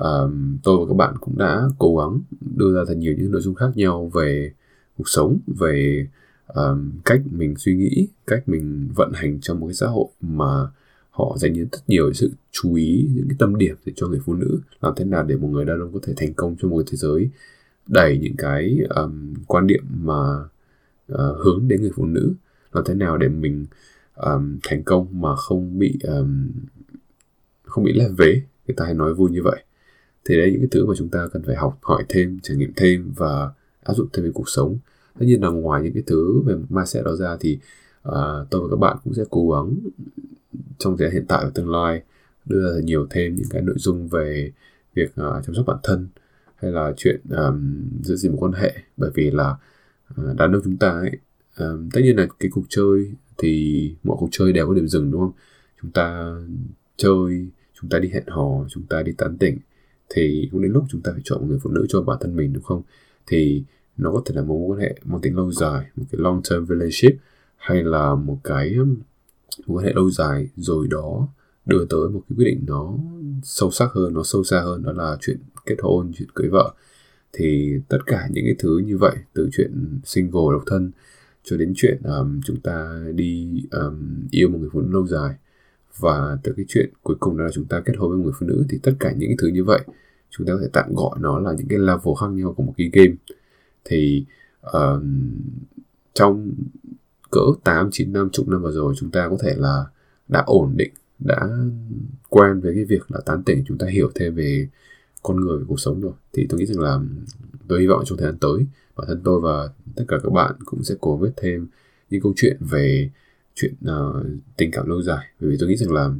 uh, 0.01 0.31
tôi 0.63 0.79
và 0.79 0.85
các 0.89 0.95
bạn 0.97 1.15
cũng 1.21 1.39
đã 1.39 1.63
cố 1.79 1.97
gắng 1.97 2.21
đưa 2.57 2.75
ra 2.75 2.81
thật 2.89 2.97
nhiều 2.97 3.15
những 3.19 3.31
nội 3.31 3.41
dung 3.41 3.55
khác 3.55 3.71
nhau 3.75 4.11
về 4.15 4.53
cuộc 4.97 5.09
sống 5.09 5.39
về 5.47 6.07
um, 6.47 6.93
cách 7.05 7.21
mình 7.31 7.55
suy 7.57 7.75
nghĩ 7.75 8.09
cách 8.27 8.49
mình 8.49 8.89
vận 8.95 9.13
hành 9.13 9.41
trong 9.41 9.61
một 9.61 9.67
cái 9.67 9.75
xã 9.75 9.87
hội 9.87 10.07
mà 10.21 10.69
họ 11.11 11.37
dành 11.39 11.55
đến 11.55 11.69
rất 11.73 11.79
nhiều 11.87 12.13
sự 12.13 12.33
chú 12.53 12.75
ý 12.75 13.09
những 13.15 13.29
cái 13.29 13.37
tâm 13.39 13.59
điểm 13.59 13.77
để 13.85 13.93
cho 13.97 14.07
người 14.07 14.21
phụ 14.25 14.35
nữ 14.35 14.61
làm 14.81 14.93
thế 14.97 15.05
nào 15.05 15.25
để 15.25 15.37
một 15.37 15.49
người 15.49 15.65
đàn 15.65 15.81
ông 15.81 15.93
có 15.93 16.01
thể 16.03 16.13
thành 16.17 16.35
công 16.35 16.57
trong 16.57 16.71
một 16.71 16.83
thế 16.87 16.97
giới 16.97 17.31
đẩy 17.91 18.19
những 18.19 18.37
cái 18.39 18.79
um, 18.89 19.35
quan 19.47 19.67
điểm 19.67 19.85
mà 20.03 20.45
uh, 21.13 21.37
hướng 21.45 21.69
đến 21.69 21.81
người 21.81 21.91
phụ 21.95 22.05
nữ. 22.05 22.35
Làm 22.73 22.85
thế 22.87 22.95
nào 22.95 23.17
để 23.17 23.29
mình 23.29 23.67
um, 24.25 24.59
thành 24.63 24.83
công 24.85 25.21
mà 25.21 25.37
không 25.37 25.79
bị 25.79 25.99
um, 26.03 26.51
không 27.65 27.85
bị 27.85 27.93
lép 27.93 28.11
vế. 28.19 28.43
Người 28.67 28.75
ta 28.77 28.85
hay 28.85 28.95
nói 28.95 29.15
vui 29.15 29.31
như 29.31 29.43
vậy. 29.43 29.65
Thì 30.25 30.37
đấy 30.37 30.51
những 30.51 30.61
cái 30.61 30.69
thứ 30.71 30.87
mà 30.87 30.95
chúng 30.97 31.09
ta 31.09 31.27
cần 31.33 31.43
phải 31.43 31.57
học 31.57 31.79
hỏi 31.83 32.05
thêm 32.09 32.39
trải 32.43 32.57
nghiệm 32.57 32.73
thêm 32.77 33.13
và 33.17 33.51
áp 33.83 33.95
dụng 33.95 34.09
thêm 34.13 34.25
về 34.25 34.31
cuộc 34.35 34.49
sống. 34.49 34.79
Tất 35.19 35.27
nhiên 35.27 35.43
là 35.43 35.49
ngoài 35.49 35.83
những 35.83 35.93
cái 35.93 36.03
thứ 36.07 36.43
về 36.47 36.55
mindset 36.69 37.05
đó 37.05 37.17
ra 37.17 37.37
thì 37.41 37.59
uh, 38.09 38.15
tôi 38.51 38.63
và 38.63 38.69
các 38.71 38.79
bạn 38.79 38.97
cũng 39.05 39.15
sẽ 39.15 39.23
cố 39.31 39.51
gắng 39.51 39.77
trong 40.79 40.97
thời 40.97 41.07
gian 41.09 41.15
hiện 41.15 41.25
tại 41.29 41.45
và 41.45 41.51
tương 41.55 41.71
lai 41.71 42.03
đưa 42.45 42.75
ra 42.75 42.81
nhiều 42.81 43.07
thêm 43.11 43.35
những 43.35 43.49
cái 43.51 43.63
nội 43.63 43.77
dung 43.79 44.09
về 44.09 44.53
việc 44.95 45.11
uh, 45.11 45.45
chăm 45.47 45.55
sóc 45.55 45.67
bản 45.67 45.79
thân 45.83 46.09
hay 46.57 46.73
là 46.73 46.93
chuyện 46.97 47.21
um, 47.31 47.89
giữ 48.03 48.17
gìn 48.17 48.33
một 48.33 48.39
quan 48.41 48.53
hệ. 48.53 48.73
Bởi 48.97 49.11
vì 49.15 49.31
là 49.31 49.57
uh, 50.21 50.37
đàn 50.37 50.53
ông 50.53 50.61
chúng 50.65 50.77
ta 50.77 50.89
ấy 50.89 51.19
tất 51.93 52.01
nhiên 52.03 52.17
là 52.17 52.27
cái 52.41 52.51
cuộc 52.53 52.65
chơi 52.69 53.13
thì 53.39 53.95
mọi 54.03 54.17
cuộc 54.21 54.29
chơi 54.33 54.53
đều 54.53 54.67
có 54.67 54.75
điểm 54.75 54.89
dừng, 54.89 55.11
đúng 55.11 55.21
không? 55.21 55.33
Chúng 55.83 55.91
ta 55.91 56.35
chơi, 56.97 57.49
chúng 57.81 57.91
ta 57.91 57.99
đi 57.99 58.09
hẹn 58.09 58.25
hò, 58.27 58.65
chúng 58.69 58.83
ta 58.83 59.03
đi 59.03 59.13
tán 59.13 59.39
tỉnh, 59.39 59.59
thì 60.09 60.49
cũng 60.53 60.63
đến 60.63 60.73
lúc 60.73 60.85
chúng 60.91 61.01
ta 61.01 61.13
phải 61.13 61.21
chọn 61.25 61.41
một 61.41 61.47
người 61.49 61.59
phụ 61.63 61.71
nữ 61.71 61.87
cho 61.89 62.03
bản 62.03 62.19
thân 62.21 62.37
mình, 62.37 62.53
đúng 62.53 62.63
không? 62.63 62.83
Thì 63.27 63.65
nó 63.97 64.13
có 64.13 64.23
thể 64.27 64.35
là 64.35 64.43
một 64.43 64.59
mối 64.59 64.77
quan 64.77 64.81
hệ 64.81 64.95
mang 65.05 65.21
tính 65.21 65.37
lâu 65.37 65.53
dài, 65.53 65.87
một 65.97 66.05
cái 66.13 66.21
long 66.21 66.43
term 66.51 66.67
relationship, 66.67 67.21
hay 67.57 67.85
là 67.85 68.15
một 68.15 68.39
cái 68.45 68.77
mối 69.67 69.79
quan 69.79 69.87
hệ 69.87 69.93
lâu 69.93 70.11
dài, 70.11 70.49
rồi 70.57 70.89
đó 70.91 71.29
đưa 71.67 71.85
tới 71.85 72.09
một 72.09 72.23
cái 72.29 72.37
quyết 72.37 72.45
định 72.45 72.65
nó 72.67 72.95
sâu 73.43 73.71
sắc 73.71 73.91
hơn, 73.93 74.15
nó 74.15 74.23
sâu 74.23 74.45
xa 74.45 74.61
hơn, 74.61 74.83
đó 74.83 74.93
là 74.93 75.17
chuyện 75.21 75.39
kết 75.67 75.77
hôn, 75.79 76.13
chuyện 76.17 76.29
cưới 76.35 76.49
vợ. 76.49 76.75
Thì 77.33 77.79
tất 77.89 77.99
cả 78.07 78.29
những 78.31 78.45
cái 78.45 78.55
thứ 78.59 78.79
như 78.79 78.99
vậy, 78.99 79.17
từ 79.33 79.49
chuyện 79.53 80.01
single 80.05 80.53
độc 80.53 80.63
thân 80.67 80.91
cho 81.51 81.57
đến 81.57 81.73
chuyện 81.77 82.03
um, 82.03 82.41
chúng 82.45 82.61
ta 82.61 83.03
đi 83.15 83.63
um, 83.71 84.27
yêu 84.31 84.49
một 84.49 84.59
người 84.59 84.69
phụ 84.73 84.81
nữ 84.81 84.89
lâu 84.93 85.07
dài. 85.07 85.35
Và 85.99 86.39
từ 86.43 86.53
cái 86.57 86.65
chuyện 86.69 86.91
cuối 87.03 87.17
cùng 87.21 87.37
đó 87.37 87.45
là 87.45 87.51
chúng 87.55 87.65
ta 87.65 87.81
kết 87.85 87.93
hôn 87.99 88.11
với 88.11 88.19
một 88.19 88.25
người 88.25 88.33
phụ 88.41 88.47
nữ 88.47 88.65
thì 88.71 88.79
tất 88.83 88.93
cả 89.01 89.13
những 89.13 89.29
cái 89.29 89.37
thứ 89.43 89.49
như 89.49 89.65
vậy 89.65 89.81
chúng 90.31 90.47
ta 90.47 90.53
có 90.53 90.59
thể 90.63 90.69
tạm 90.73 90.95
gọi 90.95 91.19
nó 91.21 91.39
là 91.39 91.53
những 91.53 91.69
cái 91.69 91.79
level 91.79 92.15
khác 92.21 92.27
nhau 92.31 92.55
của 92.57 92.63
một 92.63 92.75
cái 92.77 92.91
game. 92.93 93.15
Thì 93.85 94.25
um, 94.73 95.31
trong 96.15 96.53
cỡ 97.31 97.41
8, 97.65 97.89
9 97.93 98.13
năm, 98.13 98.31
chục 98.31 98.49
năm 98.49 98.63
vừa 98.63 98.73
rồi 98.73 98.95
chúng 98.97 99.11
ta 99.11 99.29
có 99.29 99.37
thể 99.43 99.55
là 99.57 99.85
đã 100.29 100.43
ổn 100.47 100.77
định, 100.77 100.93
đã 101.19 101.49
quen 102.29 102.61
với 102.61 102.75
cái 102.75 102.85
việc 102.85 103.11
là 103.11 103.21
tán 103.27 103.43
tỉnh 103.43 103.65
chúng 103.67 103.79
ta 103.79 103.87
hiểu 103.87 104.11
thêm 104.15 104.35
về 104.35 104.69
con 105.23 105.41
người 105.41 105.59
về 105.59 105.65
cuộc 105.69 105.81
sống 105.81 106.01
rồi. 106.01 106.13
Thì 106.33 106.47
tôi 106.49 106.61
nghĩ 106.61 106.67
rằng 106.67 106.81
là 106.81 106.99
tôi 107.69 107.81
hy 107.81 107.87
vọng 107.87 108.03
trong 108.05 108.19
thời 108.19 108.27
gian 108.27 108.39
tới 108.39 108.67
bản 109.01 109.09
thân 109.09 109.21
tôi 109.25 109.41
và 109.41 109.69
tất 109.97 110.05
cả 110.09 110.17
các 110.23 110.33
bạn 110.33 110.55
cũng 110.65 110.83
sẽ 110.83 110.95
cố 111.01 111.17
viết 111.17 111.31
thêm 111.37 111.69
những 112.11 112.21
câu 112.21 112.33
chuyện 112.37 112.57
về 112.61 113.11
chuyện 113.55 113.75
uh, 113.85 114.27
tình 114.57 114.71
cảm 114.71 114.89
lâu 114.89 115.03
dài. 115.03 115.27
Bởi 115.41 115.51
vì 115.51 115.57
tôi 115.61 115.69
nghĩ 115.69 115.77
rằng 115.77 115.93
là 115.93 116.11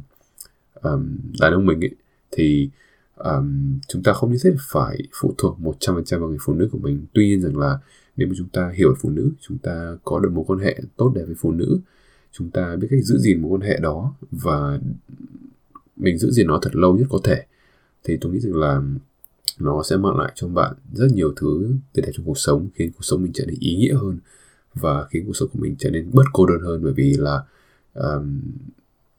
um, 0.81 1.17
đàn 1.39 1.53
ông 1.53 1.65
mình 1.65 1.81
ấy, 1.81 1.95
thì 2.31 2.69
um, 3.15 3.79
chúng 3.87 4.03
ta 4.03 4.13
không 4.13 4.31
nhất 4.31 4.39
thiết 4.43 4.55
phải 4.59 4.97
phụ 5.21 5.35
thuộc 5.37 5.57
100% 5.59 6.19
vào 6.19 6.29
người 6.29 6.37
phụ 6.41 6.53
nữ 6.53 6.69
của 6.71 6.77
mình. 6.77 7.05
Tuy 7.13 7.27
nhiên 7.27 7.41
rằng 7.41 7.57
là 7.57 7.79
nếu 8.15 8.27
mà 8.27 8.33
chúng 8.37 8.49
ta 8.49 8.71
hiểu 8.75 8.95
phụ 8.99 9.09
nữ 9.09 9.31
chúng 9.39 9.57
ta 9.57 9.97
có 10.03 10.19
được 10.19 10.31
một 10.31 10.43
quan 10.47 10.59
hệ 10.59 10.79
tốt 10.97 11.11
đẹp 11.15 11.23
với 11.25 11.35
phụ 11.39 11.51
nữ 11.51 11.79
chúng 12.31 12.49
ta 12.49 12.75
biết 12.75 12.87
cách 12.91 13.03
giữ 13.03 13.17
gìn 13.17 13.41
mối 13.41 13.51
quan 13.51 13.61
hệ 13.61 13.79
đó 13.81 14.13
và 14.31 14.79
mình 15.97 16.17
giữ 16.17 16.31
gìn 16.31 16.47
nó 16.47 16.59
thật 16.61 16.75
lâu 16.75 16.97
nhất 16.97 17.07
có 17.09 17.19
thể 17.23 17.45
thì 18.03 18.17
tôi 18.21 18.31
nghĩ 18.31 18.39
rằng 18.39 18.55
là 18.55 18.81
nó 19.59 19.83
sẽ 19.83 19.97
mang 19.97 20.17
lại 20.17 20.31
cho 20.35 20.47
bạn 20.47 20.73
rất 20.93 21.07
nhiều 21.13 21.33
thứ 21.35 21.75
tốt 21.93 22.01
đẹp 22.05 22.11
trong 22.13 22.25
cuộc 22.25 22.37
sống 22.37 22.69
khiến 22.75 22.91
cuộc 22.91 23.03
sống 23.03 23.23
mình 23.23 23.31
trở 23.33 23.45
nên 23.45 23.55
ý 23.59 23.75
nghĩa 23.75 23.93
hơn 23.93 24.19
và 24.73 25.07
khiến 25.09 25.23
cuộc 25.25 25.33
sống 25.35 25.49
của 25.53 25.59
mình 25.59 25.75
trở 25.79 25.89
nên 25.89 26.09
bớt 26.13 26.23
cô 26.33 26.45
đơn 26.45 26.61
hơn. 26.61 26.83
Bởi 26.83 26.93
vì 26.93 27.13
là 27.17 27.43
um, 27.93 28.41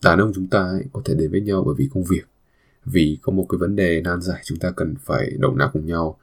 đàn 0.05 0.19
ông 0.19 0.33
chúng 0.35 0.47
ta 0.47 0.59
ấy, 0.59 0.85
có 0.93 1.03
thể 1.05 1.15
đến 1.15 1.31
với 1.31 1.41
nhau 1.41 1.63
bởi 1.67 1.75
vì 1.79 1.89
công 1.95 2.05
việc. 2.05 2.23
Vì 2.85 3.19
có 3.23 3.33
một 3.33 3.47
cái 3.49 3.59
vấn 3.59 3.77
đề 3.77 4.01
nan 4.01 4.21
giải 4.23 4.41
chúng 4.45 4.59
ta 4.59 4.71
cần 4.71 4.95
phải 5.05 5.31
động 5.39 5.59
não 5.59 5.71
cùng 5.73 5.87
nhau 5.87 6.19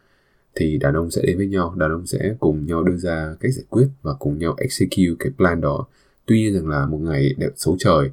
thì 0.55 0.77
đàn 0.77 0.93
ông 0.93 1.11
sẽ 1.11 1.21
đến 1.25 1.37
với 1.37 1.47
nhau 1.47 1.75
đàn 1.77 1.91
ông 1.91 2.05
sẽ 2.05 2.35
cùng 2.39 2.65
nhau 2.65 2.83
đưa 2.83 2.97
ra 2.97 3.35
cách 3.39 3.53
giải 3.53 3.65
quyết 3.69 3.87
và 4.01 4.13
cùng 4.13 4.37
nhau 4.39 4.55
execute 4.57 5.15
cái 5.19 5.31
plan 5.37 5.61
đó. 5.61 5.87
Tuy 6.25 6.39
nhiên 6.39 6.53
rằng 6.53 6.67
là 6.67 6.85
một 6.85 6.97
ngày 6.97 7.35
đẹp 7.37 7.49
xấu 7.55 7.75
trời 7.79 8.11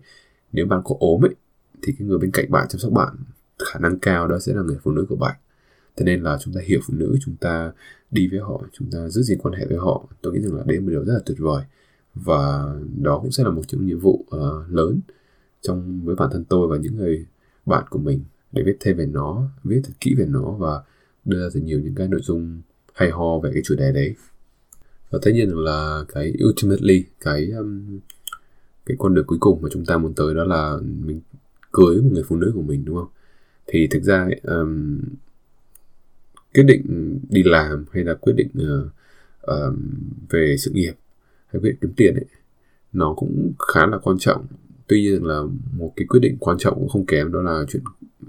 nếu 0.53 0.67
bạn 0.67 0.81
có 0.85 0.97
ốm 0.99 1.25
ấy 1.25 1.35
thì 1.83 1.95
cái 1.99 2.09
người 2.09 2.19
bên 2.19 2.31
cạnh 2.31 2.51
bạn 2.51 2.67
chăm 2.69 2.79
sóc 2.79 2.93
bạn 2.93 3.17
khả 3.59 3.79
năng 3.79 3.99
cao 3.99 4.29
đó 4.29 4.39
sẽ 4.39 4.55
là 4.55 4.63
người 4.63 4.79
phụ 4.83 4.91
nữ 4.91 5.07
của 5.09 5.17
bạn 5.17 5.37
thế 5.97 6.05
nên 6.05 6.23
là 6.23 6.39
chúng 6.41 6.55
ta 6.55 6.61
hiểu 6.65 6.81
phụ 6.87 6.95
nữ 6.97 7.17
chúng 7.21 7.37
ta 7.37 7.73
đi 8.11 8.29
với 8.29 8.41
họ 8.41 8.63
chúng 8.73 8.91
ta 8.91 9.09
giữ 9.09 9.23
gìn 9.23 9.39
quan 9.39 9.55
hệ 9.55 9.67
với 9.67 9.79
họ 9.79 10.09
tôi 10.23 10.33
nghĩ 10.33 10.41
rằng 10.41 10.55
là 10.55 10.63
đấy 10.67 10.77
là 10.77 10.83
một 10.83 10.91
điều 10.91 11.05
rất 11.05 11.13
là 11.13 11.21
tuyệt 11.27 11.39
vời. 11.39 11.65
Và 12.15 12.75
đó 13.03 13.19
cũng 13.23 13.33
sẽ 13.33 13.45
là 13.45 13.51
một 13.51 13.63
trong 13.69 13.87
nhiệm 13.87 13.99
vụ 13.99 14.25
uh, 14.37 14.71
lớn 14.71 15.01
trong 15.61 16.05
với 16.05 16.17
bản 16.17 16.29
thân 16.33 16.45
tôi 16.45 16.69
và 16.69 16.77
những 16.77 16.97
người 16.97 17.27
bạn 17.67 17.85
của 17.91 17.99
mình 17.99 18.21
để 18.53 18.63
viết 18.67 18.77
thêm 18.81 18.97
về 18.97 19.07
nó 19.07 19.49
viết 19.65 19.81
thật 19.85 19.93
kỹ 20.01 20.15
về 20.19 20.27
nó 20.29 20.51
và 20.51 20.83
đưa 21.25 21.41
ra 21.43 21.49
thật 21.55 21.61
nhiều 21.65 21.81
những 21.81 21.95
cái 21.95 22.09
nội 22.09 22.21
dung 22.23 22.61
hay 22.95 23.11
ho 23.11 23.39
về 23.39 23.51
cái 23.53 23.63
chủ 23.65 23.75
đề 23.75 23.93
đấy. 23.93 24.15
Và 25.11 25.19
tất 25.23 25.31
nhiên 25.35 25.49
là 25.57 26.05
cái 26.09 26.33
ultimately 26.49 27.05
cái 27.21 27.51
um, 27.51 27.99
cái 28.87 28.97
con 29.01 29.15
đường 29.15 29.27
cuối 29.27 29.39
cùng 29.41 29.63
mà 29.63 29.69
chúng 29.73 29.85
ta 29.85 29.99
muốn 29.99 30.15
tới 30.15 30.35
đó 30.35 30.45
là 30.45 30.79
mình 30.83 31.21
cưới 31.73 32.03
một 32.03 32.11
người 32.13 32.25
phụ 32.29 32.37
nữ 32.37 32.53
của 32.55 32.63
mình 32.63 32.85
đúng 32.85 32.97
không? 32.97 33.09
Thì 33.67 33.87
thực 33.91 34.03
ra 34.03 34.29
um, 34.43 35.01
quyết 36.57 36.65
định 36.65 37.19
đi 37.29 37.43
làm 37.45 37.85
hay 37.93 38.05
là 38.05 38.15
quyết 38.15 38.33
định 38.37 38.49
uh, 38.59 38.87
uh, 39.53 39.75
về 40.31 40.57
sự 40.59 40.71
nghiệp 40.71 40.93
hay 41.47 41.61
quyết 41.61 41.71
định 41.71 41.79
kiếm 41.81 41.93
tiền 41.97 42.15
ấy 42.15 42.25
nó 42.93 43.15
cũng 43.17 43.53
khá 43.69 43.87
là 43.87 43.99
quan 43.99 44.19
trọng. 44.19 44.47
Tuy 44.87 45.03
nhiên 45.03 45.25
là 45.25 45.43
một 45.73 45.93
cái 45.97 46.07
quyết 46.07 46.21
định 46.21 46.37
quan 46.41 46.59
trọng 46.59 46.75
cũng 46.75 46.89
không 46.89 47.07
kém 47.07 47.33
đó 47.33 47.43
là 47.43 47.65
chuyện 47.69 47.83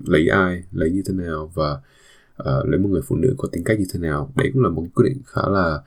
lấy 0.05 0.27
ai 0.27 0.63
lấy 0.71 0.91
như 0.91 1.01
thế 1.05 1.13
nào 1.13 1.51
và 1.53 1.71
uh, 2.43 2.65
lấy 2.65 2.79
một 2.79 2.89
người 2.89 3.01
phụ 3.01 3.15
nữ 3.15 3.35
có 3.37 3.47
tính 3.51 3.63
cách 3.63 3.79
như 3.79 3.85
thế 3.93 3.99
nào. 3.99 4.31
Đấy 4.35 4.49
cũng 4.53 4.63
là 4.63 4.69
một 4.69 4.81
cái 4.81 4.91
quyết 4.95 5.05
định 5.09 5.21
khá 5.25 5.41
là 5.49 5.81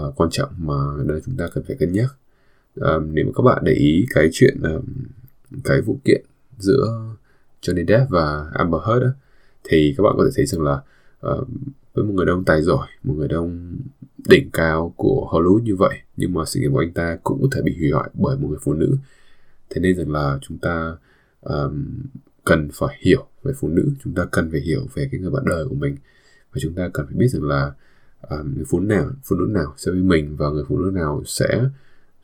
uh, 0.00 0.14
quan 0.16 0.30
trọng 0.30 0.50
mà 0.58 0.74
đây 1.06 1.20
chúng 1.26 1.36
ta 1.36 1.48
cần 1.54 1.64
phải 1.66 1.76
cân 1.76 1.92
nhắc. 1.92 2.10
Uh, 2.80 3.02
nếu 3.12 3.24
mà 3.26 3.32
các 3.36 3.42
bạn 3.42 3.62
để 3.64 3.72
ý 3.72 4.06
cái 4.14 4.28
chuyện 4.32 4.56
uh, 4.76 4.84
cái 5.64 5.80
vụ 5.80 5.98
kiện 6.04 6.22
giữa 6.58 7.14
Johnny 7.62 7.86
Depp 7.86 8.10
và 8.10 8.50
Amber 8.54 8.80
Heard 8.86 9.04
thì 9.64 9.94
các 9.96 10.02
bạn 10.02 10.14
có 10.16 10.24
thể 10.24 10.30
thấy 10.36 10.46
rằng 10.46 10.62
là 10.62 10.80
uh, 11.26 11.48
với 11.94 12.04
một 12.04 12.12
người 12.12 12.26
đàn 12.26 12.36
ông 12.36 12.44
tài 12.44 12.62
giỏi 12.62 12.88
một 13.02 13.14
người 13.16 13.28
đàn 13.28 13.38
ông 13.38 13.76
đỉnh 14.28 14.50
cao 14.52 14.94
của 14.96 15.28
Hollywood 15.32 15.62
như 15.62 15.76
vậy. 15.76 15.98
Nhưng 16.16 16.34
mà 16.34 16.44
sự 16.44 16.60
nghiệp 16.60 16.68
của 16.72 16.78
anh 16.78 16.92
ta 16.92 17.18
cũng 17.24 17.42
có 17.42 17.48
thể 17.52 17.62
bị 17.62 17.76
hủy 17.78 17.90
hoại 17.90 18.10
bởi 18.14 18.36
một 18.36 18.48
người 18.48 18.58
phụ 18.62 18.72
nữ. 18.72 18.96
Thế 19.70 19.80
nên 19.80 19.96
rằng 19.96 20.10
là 20.10 20.38
chúng 20.42 20.58
ta 20.58 20.96
um, 21.40 21.84
cần 22.44 22.68
phải 22.72 22.96
hiểu 23.00 23.26
về 23.42 23.52
phụ 23.60 23.68
nữ. 23.68 23.92
Chúng 24.04 24.14
ta 24.14 24.24
cần 24.24 24.50
phải 24.50 24.60
hiểu 24.60 24.86
về 24.94 25.08
cái 25.12 25.20
người 25.20 25.30
bạn 25.30 25.44
đời 25.46 25.64
của 25.68 25.74
mình. 25.74 25.96
Và 26.52 26.58
chúng 26.62 26.74
ta 26.74 26.88
cần 26.92 27.06
phải 27.06 27.14
biết 27.14 27.28
rằng 27.28 27.42
là 27.42 27.72
um, 28.30 28.54
người 28.54 28.64
phụ 28.68 28.80
nữ 28.80 28.94
nào 28.94 29.10
phụ 29.24 29.36
nữ 29.36 29.46
nào 29.52 29.74
sẽ 29.76 29.90
với 29.90 30.02
mình 30.02 30.36
và 30.36 30.48
người 30.48 30.64
phụ 30.68 30.78
nữ 30.78 30.90
nào 30.90 31.22
sẽ 31.26 31.64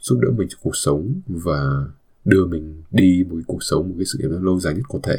giúp 0.00 0.18
đỡ 0.22 0.30
mình 0.36 0.48
trong 0.48 0.60
cuộc 0.62 0.76
sống 0.76 1.20
và 1.26 1.84
đưa 2.24 2.46
mình 2.46 2.82
đi 2.90 3.24
một 3.28 3.36
cái 3.36 3.44
cuộc 3.46 3.62
sống 3.62 3.88
một 3.88 3.94
cái 3.98 4.04
sự 4.04 4.18
nghiệp 4.18 4.28
lâu 4.40 4.60
dài 4.60 4.74
nhất 4.74 4.84
có 4.88 4.98
thể. 5.02 5.18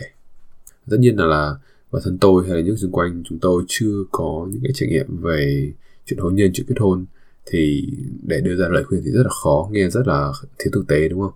Tất 0.90 0.98
nhiên 1.00 1.16
là 1.16 1.26
là 1.26 1.56
bản 1.92 2.02
thân 2.06 2.18
tôi 2.18 2.48
hay 2.48 2.56
là 2.56 2.62
những 2.62 2.78
xung 2.78 2.92
quanh 2.92 3.24
chúng 3.26 3.40
tôi 3.40 3.64
chưa 3.68 4.04
có 4.12 4.48
những 4.52 4.62
cái 4.64 4.72
trải 4.76 4.90
nghiệm 4.90 5.22
về 5.22 5.74
chuyện 6.06 6.20
hôn 6.20 6.36
nhân 6.36 6.52
chuyện 6.54 6.68
kết 6.68 6.76
hôn 6.80 7.06
thì 7.46 7.94
để 8.24 8.42
đưa 8.42 8.56
ra 8.56 8.68
lời 8.70 8.84
khuyên 8.84 9.02
thì 9.06 9.12
rất 9.12 9.24
là 9.24 9.30
khó 9.44 9.70
nghe 9.72 9.90
rất 9.90 10.08
là 10.08 10.32
thiếu 10.60 10.72
thực 10.74 10.88
tế 10.88 11.10
đúng 11.10 11.22
không? 11.22 11.34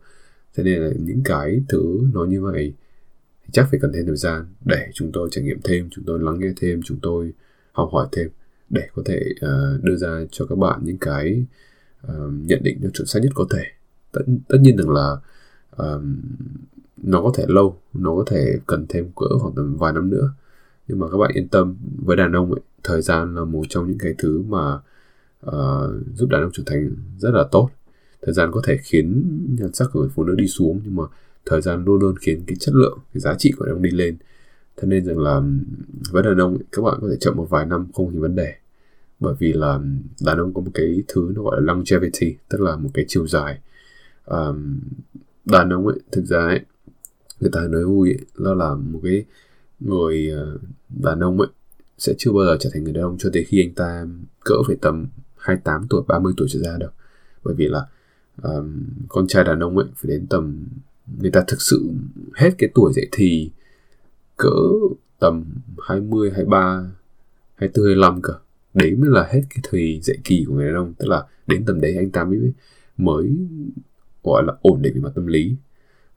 Thế 0.55 0.63
nên 0.63 0.81
là 0.81 0.91
những 0.99 1.21
cái 1.25 1.61
thứ 1.69 1.99
nó 2.13 2.25
như 2.25 2.41
vậy 2.41 2.73
thì 3.43 3.49
chắc 3.51 3.67
phải 3.71 3.79
cần 3.79 3.91
thêm 3.93 4.05
thời 4.05 4.17
gian 4.17 4.45
để 4.65 4.87
chúng 4.93 5.11
tôi 5.11 5.29
trải 5.31 5.43
nghiệm 5.43 5.61
thêm 5.63 5.89
chúng 5.91 6.05
tôi 6.05 6.19
lắng 6.19 6.39
nghe 6.39 6.53
thêm 6.57 6.81
chúng 6.81 6.99
tôi 7.01 7.33
học 7.71 7.89
hỏi 7.91 8.07
thêm 8.11 8.29
để 8.69 8.87
có 8.95 9.01
thể 9.05 9.23
uh, 9.45 9.83
đưa 9.83 9.95
ra 9.95 10.25
cho 10.31 10.45
các 10.45 10.57
bạn 10.57 10.79
những 10.83 10.97
cái 10.97 11.45
uh, 12.07 12.33
nhận 12.45 12.63
định 12.63 12.77
nó 12.81 12.89
chuẩn 12.89 13.07
xác 13.07 13.19
nhất 13.23 13.31
có 13.35 13.45
thể. 13.51 13.63
Tất 14.11 14.21
tất 14.47 14.57
nhiên 14.61 14.77
rằng 14.77 14.89
là 14.89 15.17
um, 15.77 16.21
nó 16.97 17.21
có 17.21 17.31
thể 17.35 17.45
lâu 17.47 17.79
nó 17.93 18.15
có 18.15 18.23
thể 18.27 18.59
cần 18.67 18.85
thêm 18.89 19.11
cỡ 19.15 19.37
khoảng 19.39 19.55
tầm 19.55 19.77
vài 19.77 19.93
năm 19.93 20.09
nữa 20.09 20.33
nhưng 20.87 20.99
mà 20.99 21.07
các 21.11 21.17
bạn 21.17 21.31
yên 21.33 21.47
tâm 21.47 21.75
với 22.05 22.17
đàn 22.17 22.31
ông 22.31 22.51
ấy 22.51 22.61
thời 22.83 23.01
gian 23.01 23.35
là 23.35 23.43
một 23.45 23.63
trong 23.69 23.87
những 23.87 23.97
cái 23.97 24.13
thứ 24.17 24.41
mà 24.41 24.73
uh, 25.45 26.05
giúp 26.15 26.29
đàn 26.29 26.41
ông 26.41 26.51
trưởng 26.51 26.65
thành 26.65 26.95
rất 27.17 27.31
là 27.33 27.43
tốt. 27.51 27.69
Thời 28.21 28.33
gian 28.33 28.51
có 28.51 28.61
thể 28.65 28.77
khiến 28.83 29.23
nhan 29.59 29.73
sắc 29.73 29.89
của 29.93 29.99
người 29.99 30.09
phụ 30.15 30.23
nữ 30.23 30.35
đi 30.35 30.47
xuống 30.47 30.81
nhưng 30.83 30.95
mà 30.95 31.03
thời 31.45 31.61
gian 31.61 31.85
luôn 31.85 31.99
luôn 31.99 32.15
khiến 32.17 32.43
cái 32.47 32.55
chất 32.59 32.75
lượng 32.75 32.99
cái 33.13 33.21
giá 33.21 33.35
trị 33.35 33.51
của 33.57 33.65
đàn 33.65 33.75
ông 33.75 33.81
đi 33.81 33.91
lên. 33.91 34.17
Thế 34.77 34.87
nên 34.87 35.05
rằng 35.05 35.17
là 35.17 35.41
với 36.11 36.23
đàn 36.23 36.37
ông 36.37 36.53
ấy, 36.53 36.63
các 36.71 36.81
bạn 36.81 36.97
có 37.01 37.07
thể 37.09 37.15
chậm 37.19 37.35
một 37.35 37.49
vài 37.49 37.65
năm 37.65 37.87
không 37.93 38.11
thì 38.11 38.19
vấn 38.19 38.35
đề. 38.35 38.53
Bởi 39.19 39.35
vì 39.39 39.53
là 39.53 39.79
đàn 40.25 40.37
ông 40.37 40.53
có 40.53 40.61
một 40.61 40.71
cái 40.73 41.03
thứ 41.07 41.31
nó 41.35 41.43
gọi 41.43 41.61
là 41.61 41.73
longevity 41.73 42.35
tức 42.49 42.61
là 42.61 42.75
một 42.75 42.89
cái 42.93 43.05
chiều 43.07 43.27
dài. 43.27 43.59
Um, 44.25 44.79
đàn 45.45 45.69
ông 45.69 45.87
ấy 45.87 45.99
thực 46.11 46.25
ra 46.25 46.39
ấy 46.39 46.59
người 47.39 47.51
ta 47.53 47.61
nói 47.67 47.83
vui 47.83 48.09
ấy, 48.09 48.25
nó 48.37 48.53
là 48.53 48.75
một 48.75 48.99
cái 49.03 49.25
người 49.83 50.29
ờ, 50.29 50.57
đàn 50.89 51.19
ông 51.19 51.39
ấy 51.39 51.49
sẽ 51.97 52.13
chưa 52.17 52.31
bao 52.31 52.45
giờ 52.45 52.57
trở 52.59 52.69
thành 52.73 52.83
người 52.83 52.93
đàn 52.93 53.03
ông 53.03 53.17
cho 53.19 53.29
tới 53.33 53.43
khi 53.43 53.63
anh 53.63 53.73
ta 53.73 54.05
cỡ 54.45 54.55
phải 54.67 54.75
tầm 54.81 55.07
28 55.37 55.87
tuổi 55.89 56.03
30 56.07 56.33
tuổi 56.37 56.47
trở 56.51 56.59
ra 56.59 56.77
được. 56.77 56.93
Bởi 57.43 57.55
vì 57.55 57.67
là 57.67 57.85
um, 58.43 58.83
con 59.07 59.27
trai 59.27 59.43
đàn 59.43 59.59
ông 59.59 59.77
ấy 59.77 59.87
phải 59.95 60.11
đến 60.11 60.27
tầm 60.27 60.65
người 61.19 61.31
ta 61.31 61.43
thực 61.47 61.61
sự 61.61 61.89
hết 62.35 62.51
cái 62.57 62.69
tuổi 62.75 62.93
dậy 62.95 63.07
thì 63.11 63.51
cỡ 64.37 64.49
tầm 65.19 65.43
20, 65.87 66.31
23, 66.31 66.91
24, 67.55 67.85
25 67.85 68.21
cơ. 68.21 68.33
Đấy 68.73 68.95
mới 68.95 69.09
là 69.09 69.23
hết 69.31 69.41
cái 69.49 69.59
thời 69.63 69.99
dậy 70.03 70.17
kỳ 70.23 70.45
của 70.47 70.53
người 70.53 70.65
đàn 70.65 70.75
ông. 70.75 70.93
Tức 70.93 71.07
là 71.07 71.23
đến 71.47 71.65
tầm 71.65 71.81
đấy 71.81 71.95
anh 71.97 72.09
ta 72.09 72.23
mới 72.23 72.53
mới 72.97 73.31
gọi 74.23 74.43
là 74.47 74.53
ổn 74.61 74.81
định 74.81 74.93
về 74.93 75.01
mặt 75.01 75.11
tâm 75.15 75.27
lý. 75.27 75.55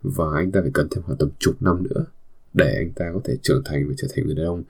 Và 0.03 0.25
anh 0.35 0.53
ta 0.53 0.61
phải 0.61 0.71
cần 0.75 0.89
thêm 0.91 1.03
khoảng 1.03 1.19
tầm 1.19 1.29
chục 1.39 1.63
năm 1.63 1.83
nữa 1.83 2.05
để 2.57 2.75
anh 2.75 2.93
ta 2.93 3.11
có 3.15 3.21
thể 3.25 3.37
trưởng 3.43 3.63
thành 3.65 3.89
và 3.89 3.95
trở 3.97 4.09
thành 4.15 4.27
người 4.27 4.35
đàn 4.35 4.47
ông. 4.47 4.63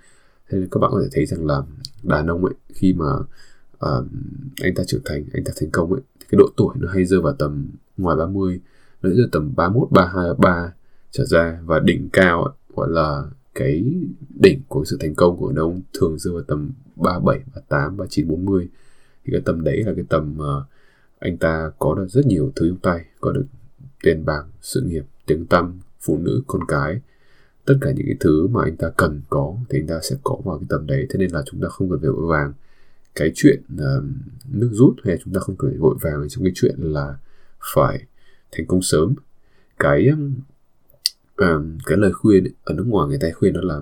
Thế 0.50 0.58
nên 0.58 0.68
các 0.70 0.80
bạn 0.80 0.90
có 0.90 1.00
thể 1.02 1.08
thấy 1.12 1.26
rằng 1.26 1.46
là 1.46 1.62
đàn 2.02 2.26
ông 2.26 2.44
ấy 2.44 2.54
khi 2.74 2.92
mà 2.92 3.12
uh, 3.76 4.06
anh 4.62 4.74
ta 4.74 4.84
trưởng 4.86 5.02
thành 5.04 5.24
anh 5.32 5.44
ta 5.44 5.52
thành 5.60 5.70
công 5.70 5.92
ấy 5.92 6.00
thì 6.20 6.26
cái 6.30 6.38
độ 6.38 6.48
tuổi 6.56 6.74
nó 6.78 6.88
hay 6.88 7.04
rơi 7.04 7.20
vào 7.20 7.32
tầm 7.32 7.70
ngoài 7.96 8.16
30 8.16 8.60
nó 9.02 9.10
rơi 9.10 9.26
tầm 9.32 9.52
31, 9.56 9.90
32, 9.90 10.24
33 10.28 10.72
trở 11.10 11.24
ra. 11.24 11.60
Và 11.64 11.80
đỉnh 11.80 12.08
cao 12.12 12.42
ấy, 12.42 12.54
gọi 12.76 12.88
là 12.90 13.24
cái 13.54 13.84
đỉnh 14.40 14.60
của 14.68 14.84
sự 14.84 14.96
thành 15.00 15.14
công 15.14 15.36
của 15.36 15.52
đàn 15.52 15.56
ông 15.56 15.80
thường 15.98 16.18
rơi 16.18 16.34
vào 16.34 16.42
tầm 16.42 16.72
37, 16.96 17.38
38, 17.54 17.96
39, 17.96 18.28
40 18.28 18.68
thì 19.24 19.32
cái 19.32 19.40
tầm 19.44 19.64
đấy 19.64 19.82
là 19.86 19.92
cái 19.96 20.04
tầm 20.08 20.38
uh, 20.38 20.64
anh 21.18 21.36
ta 21.36 21.70
có 21.78 21.94
được 21.94 22.06
rất 22.08 22.26
nhiều 22.26 22.52
thứ 22.56 22.68
trong 22.68 22.78
tay 22.78 23.04
có 23.20 23.32
được 23.32 23.46
tiền 24.02 24.24
bạc 24.24 24.42
sự 24.60 24.80
nghiệp 24.80 25.04
tiếng 25.26 25.46
tăm 25.46 25.78
phụ 26.00 26.18
nữ 26.18 26.42
con 26.46 26.62
cái 26.68 27.00
tất 27.66 27.74
cả 27.80 27.90
những 27.90 28.06
cái 28.06 28.16
thứ 28.20 28.46
mà 28.46 28.64
anh 28.64 28.76
ta 28.76 28.90
cần 28.96 29.20
có 29.28 29.56
thì 29.68 29.78
anh 29.78 29.86
ta 29.86 30.00
sẽ 30.02 30.16
có 30.24 30.38
vào 30.44 30.58
cái 30.58 30.66
tầm 30.68 30.86
đấy. 30.86 31.06
Thế 31.10 31.18
nên 31.18 31.30
là 31.30 31.42
chúng 31.46 31.60
ta 31.60 31.68
không 31.68 31.90
cần 31.90 32.00
phải 32.00 32.10
vội 32.10 32.26
vàng. 32.26 32.52
Cái 33.14 33.32
chuyện 33.34 33.62
uh, 33.74 34.04
nước 34.50 34.68
rút 34.72 34.96
hay 35.04 35.18
chúng 35.24 35.34
ta 35.34 35.40
không 35.40 35.56
cần 35.56 35.70
phải 35.70 35.78
vội 35.78 35.96
vàng 36.00 36.28
trong 36.28 36.44
cái 36.44 36.52
chuyện 36.54 36.74
là 36.78 37.18
phải 37.74 38.04
thành 38.52 38.66
công 38.66 38.82
sớm. 38.82 39.14
Cái 39.78 40.08
uh, 41.42 41.62
cái 41.86 41.98
lời 41.98 42.12
khuyên 42.12 42.44
ấy, 42.44 42.52
ở 42.64 42.74
nước 42.74 42.84
ngoài 42.86 43.08
người 43.08 43.18
ta 43.20 43.28
khuyên 43.34 43.52
đó 43.52 43.60
là 43.62 43.80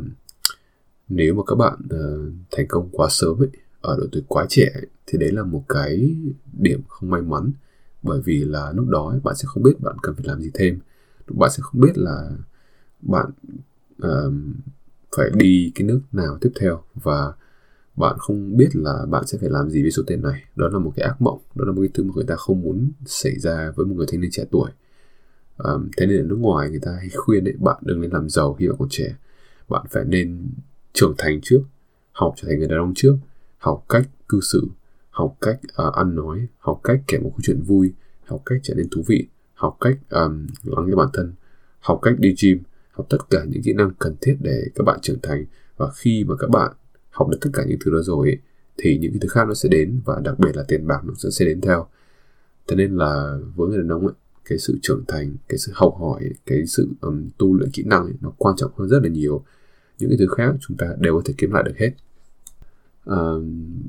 nếu 1.08 1.34
mà 1.34 1.42
các 1.46 1.54
bạn 1.54 1.78
uh, 1.84 2.32
thành 2.50 2.66
công 2.68 2.88
quá 2.92 3.08
sớm 3.10 3.42
ấy 3.42 3.48
ở 3.80 3.96
độ 4.00 4.06
tuổi 4.12 4.22
quá 4.28 4.46
trẻ 4.48 4.70
ấy, 4.74 4.86
thì 5.06 5.18
đấy 5.18 5.32
là 5.32 5.42
một 5.42 5.64
cái 5.68 6.16
điểm 6.52 6.80
không 6.88 7.10
may 7.10 7.22
mắn. 7.22 7.52
Bởi 8.02 8.20
vì 8.24 8.44
là 8.44 8.72
lúc 8.72 8.88
đó 8.88 9.08
ấy, 9.10 9.20
bạn 9.24 9.34
sẽ 9.36 9.44
không 9.46 9.62
biết 9.62 9.80
bạn 9.80 9.96
cần 10.02 10.14
phải 10.14 10.24
làm 10.26 10.40
gì 10.40 10.50
thêm. 10.54 10.78
Bạn 11.28 11.50
sẽ 11.50 11.58
không 11.62 11.80
biết 11.80 11.92
là 11.98 12.30
bạn 13.02 13.30
uh, 14.02 14.32
phải 15.16 15.30
đi 15.34 15.72
cái 15.74 15.86
nước 15.86 16.00
nào 16.12 16.38
tiếp 16.40 16.50
theo 16.60 16.82
và 16.94 17.32
bạn 17.96 18.16
không 18.18 18.56
biết 18.56 18.68
là 18.72 19.06
bạn 19.10 19.26
sẽ 19.26 19.38
phải 19.38 19.50
làm 19.50 19.70
gì 19.70 19.82
với 19.82 19.90
số 19.90 20.02
tiền 20.06 20.22
này. 20.22 20.44
Đó 20.56 20.68
là 20.68 20.78
một 20.78 20.92
cái 20.96 21.04
ác 21.06 21.22
mộng 21.22 21.38
đó 21.54 21.64
là 21.64 21.72
một 21.72 21.80
cái 21.80 21.90
thứ 21.94 22.04
mà 22.04 22.12
người 22.14 22.24
ta 22.24 22.36
không 22.36 22.62
muốn 22.62 22.92
xảy 23.06 23.38
ra 23.38 23.72
với 23.76 23.86
một 23.86 23.94
người 23.94 24.06
thanh 24.10 24.20
niên 24.20 24.30
trẻ 24.30 24.44
tuổi. 24.50 24.70
Um, 25.58 25.88
thế 25.96 26.06
nên 26.06 26.18
ở 26.18 26.22
nước 26.22 26.38
ngoài 26.38 26.70
người 26.70 26.80
ta 26.82 26.92
hay 26.92 27.08
khuyên 27.16 27.44
đấy 27.44 27.54
bạn 27.58 27.76
đừng 27.82 28.00
nên 28.00 28.10
làm 28.10 28.28
giàu 28.28 28.54
khi 28.54 28.68
bạn 28.68 28.76
còn 28.78 28.88
trẻ. 28.90 29.16
Bạn 29.68 29.86
phải 29.90 30.04
nên 30.04 30.50
trưởng 30.92 31.14
thành 31.18 31.40
trước 31.42 31.60
học 32.12 32.34
trở 32.36 32.48
thành 32.48 32.58
người 32.58 32.68
đàn 32.68 32.78
ông 32.78 32.94
trước 32.94 33.16
học 33.58 33.84
cách 33.88 34.08
cư 34.28 34.40
xử 34.40 34.68
học 35.10 35.36
cách 35.40 35.60
uh, 35.86 35.94
ăn 35.94 36.14
nói 36.14 36.46
học 36.58 36.80
cách 36.84 37.00
kể 37.06 37.18
một 37.18 37.30
câu 37.30 37.40
chuyện 37.42 37.62
vui 37.62 37.92
học 38.26 38.42
cách 38.46 38.58
trở 38.62 38.74
nên 38.74 38.88
thú 38.90 39.02
vị 39.06 39.28
học 39.54 39.76
cách 39.80 39.98
um, 40.10 40.46
lắng 40.62 40.86
nghe 40.86 40.94
bản 40.94 41.08
thân 41.12 41.32
học 41.80 41.98
cách 42.02 42.14
đi 42.18 42.34
gym 42.42 42.62
học 42.94 43.06
tất 43.10 43.18
cả 43.30 43.44
những 43.48 43.62
kỹ 43.62 43.72
năng 43.72 43.90
cần 43.98 44.16
thiết 44.20 44.36
để 44.40 44.62
các 44.74 44.84
bạn 44.84 44.98
trưởng 45.02 45.18
thành. 45.22 45.44
Và 45.76 45.90
khi 45.96 46.24
mà 46.28 46.34
các 46.38 46.50
bạn 46.50 46.72
học 47.10 47.28
được 47.28 47.38
tất 47.40 47.50
cả 47.52 47.64
những 47.68 47.78
thứ 47.84 47.90
đó 47.90 47.98
rồi 48.02 48.28
ấy, 48.28 48.38
thì 48.76 48.98
những 48.98 49.12
cái 49.12 49.18
thứ 49.22 49.28
khác 49.28 49.48
nó 49.48 49.54
sẽ 49.54 49.68
đến 49.68 50.00
và 50.04 50.20
đặc 50.24 50.38
biệt 50.38 50.56
là 50.56 50.64
tiền 50.68 50.86
bạc 50.86 51.00
nó 51.04 51.14
sẽ, 51.16 51.30
sẽ 51.30 51.44
đến 51.44 51.60
theo. 51.60 51.86
Thế 52.68 52.76
nên 52.76 52.96
là 52.96 53.38
với 53.56 53.68
người 53.68 53.78
đàn 53.78 53.88
ông 53.88 54.06
ấy 54.06 54.14
cái 54.44 54.58
sự 54.58 54.78
trưởng 54.82 55.04
thành 55.08 55.36
cái 55.48 55.58
sự 55.58 55.72
học 55.74 55.94
hỏi 56.00 56.30
cái 56.46 56.66
sự 56.66 56.88
um, 57.00 57.28
tu 57.38 57.54
luyện 57.54 57.70
kỹ 57.70 57.82
năng 57.86 58.02
ấy, 58.02 58.14
nó 58.20 58.32
quan 58.38 58.56
trọng 58.56 58.70
hơn 58.76 58.88
rất 58.88 59.02
là 59.02 59.08
nhiều. 59.08 59.44
Những 59.98 60.10
cái 60.10 60.18
thứ 60.18 60.26
khác 60.36 60.54
chúng 60.60 60.76
ta 60.76 60.86
đều 60.98 61.14
có 61.14 61.22
thể 61.24 61.34
kiếm 61.38 61.52
lại 61.52 61.62
được 61.62 61.74
hết. 61.76 61.90
À, 63.04 63.16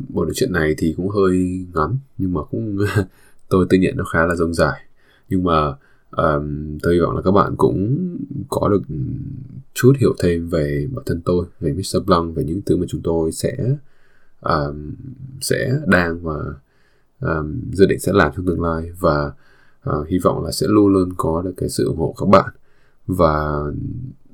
buổi 0.09 0.25
nói 0.25 0.33
chuyện 0.35 0.51
này 0.51 0.75
thì 0.77 0.93
cũng 0.97 1.09
hơi 1.09 1.65
ngắn 1.74 1.97
nhưng 2.17 2.33
mà 2.33 2.41
cũng 2.43 2.77
tôi 3.50 3.65
tự 3.69 3.77
nhận 3.77 3.97
nó 3.97 4.03
khá 4.03 4.25
là 4.25 4.35
rông 4.35 4.53
dài 4.53 4.81
nhưng 5.29 5.43
mà 5.43 5.74
um, 6.17 6.77
tôi 6.84 6.93
hy 6.93 7.00
vọng 7.00 7.15
là 7.15 7.22
các 7.22 7.31
bạn 7.31 7.55
cũng 7.57 7.98
có 8.50 8.69
được 8.69 8.81
chút 9.74 9.93
hiểu 10.00 10.15
thêm 10.19 10.50
về 10.50 10.88
bản 10.93 11.05
thân 11.05 11.22
tôi 11.25 11.45
về 11.60 11.74
Mr. 11.74 12.05
Blanc 12.05 12.36
về 12.36 12.43
những 12.43 12.62
thứ 12.65 12.77
mà 12.77 12.86
chúng 12.89 13.01
tôi 13.01 13.31
sẽ 13.31 13.57
um, 14.41 14.93
sẽ 15.41 15.79
đang 15.88 16.19
và 16.19 16.36
um, 17.19 17.62
dự 17.72 17.86
định 17.86 18.00
sẽ 18.00 18.12
làm 18.13 18.31
trong 18.36 18.45
tương 18.45 18.62
lai 18.62 18.91
và 19.00 19.31
uh, 19.89 20.07
hy 20.07 20.17
vọng 20.24 20.43
là 20.45 20.51
sẽ 20.51 20.67
luôn 20.69 20.88
luôn 20.88 21.10
có 21.17 21.41
được 21.41 21.53
cái 21.57 21.69
sự 21.69 21.88
ủng 21.88 21.98
hộ 21.98 22.15
các 22.17 22.29
bạn 22.29 22.50
và 23.07 23.63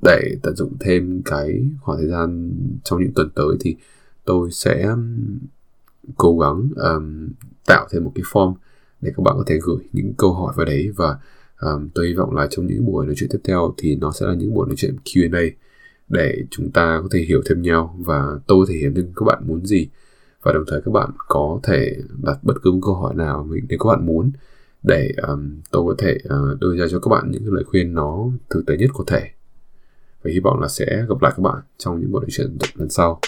để 0.02 0.36
tận 0.42 0.56
dụng 0.56 0.72
thêm 0.80 1.22
cái 1.24 1.68
khoảng 1.80 1.98
thời 1.98 2.08
gian 2.08 2.52
trong 2.84 3.00
những 3.00 3.12
tuần 3.14 3.30
tới 3.34 3.56
thì 3.60 3.76
tôi 4.24 4.50
sẽ 4.50 4.96
cố 6.16 6.38
gắng 6.38 6.68
um, 6.76 7.28
tạo 7.66 7.86
thêm 7.90 8.04
một 8.04 8.12
cái 8.14 8.22
form 8.32 8.54
để 9.00 9.12
các 9.16 9.22
bạn 9.22 9.34
có 9.38 9.44
thể 9.46 9.58
gửi 9.62 9.88
những 9.92 10.12
câu 10.18 10.32
hỏi 10.32 10.52
vào 10.56 10.66
đấy 10.66 10.90
và 10.96 11.18
um, 11.62 11.88
tôi 11.94 12.06
hy 12.06 12.14
vọng 12.14 12.34
là 12.34 12.46
trong 12.50 12.66
những 12.66 12.86
buổi 12.86 13.06
nói 13.06 13.14
chuyện 13.18 13.30
tiếp 13.32 13.38
theo 13.44 13.74
thì 13.78 13.96
nó 13.96 14.12
sẽ 14.12 14.26
là 14.26 14.34
những 14.34 14.54
buổi 14.54 14.66
nói 14.66 14.76
chuyện 14.76 14.96
Q&A 15.04 15.42
để 16.08 16.44
chúng 16.50 16.70
ta 16.70 16.98
có 17.02 17.08
thể 17.12 17.20
hiểu 17.20 17.42
thêm 17.48 17.62
nhau 17.62 17.96
và 17.98 18.38
tôi 18.46 18.66
có 18.66 18.72
thể 18.72 18.78
hiểu 18.78 18.92
thêm 18.96 19.12
các 19.16 19.24
bạn 19.24 19.42
muốn 19.46 19.66
gì. 19.66 19.88
Và 20.42 20.52
đồng 20.52 20.64
thời 20.66 20.80
các 20.84 20.90
bạn 20.90 21.10
có 21.28 21.60
thể 21.62 21.96
đặt 22.22 22.38
bất 22.42 22.54
cứ 22.62 22.72
một 22.72 22.78
câu 22.82 22.94
hỏi 22.94 23.14
nào 23.14 23.46
mình 23.50 23.64
nếu 23.68 23.78
các 23.78 23.88
bạn 23.88 24.06
muốn 24.06 24.32
để 24.82 25.12
um, 25.28 25.60
tôi 25.70 25.82
có 25.86 25.94
thể 25.98 26.18
uh, 26.24 26.60
đưa 26.60 26.76
ra 26.76 26.86
cho 26.90 26.98
các 26.98 27.08
bạn 27.08 27.30
những 27.30 27.52
lời 27.52 27.64
khuyên 27.64 27.94
nó 27.94 28.24
thực 28.50 28.66
tế 28.66 28.76
nhất 28.76 28.90
có 28.94 29.04
thể. 29.06 29.30
Và 30.22 30.30
hy 30.30 30.40
vọng 30.40 30.60
là 30.60 30.68
sẽ 30.68 31.06
gặp 31.08 31.22
lại 31.22 31.32
các 31.36 31.42
bạn 31.42 31.62
trong 31.78 32.00
những 32.00 32.12
buổi 32.12 32.20
nói 32.20 32.30
chuyện 32.30 32.56
lần 32.74 32.90
sau. 32.90 33.20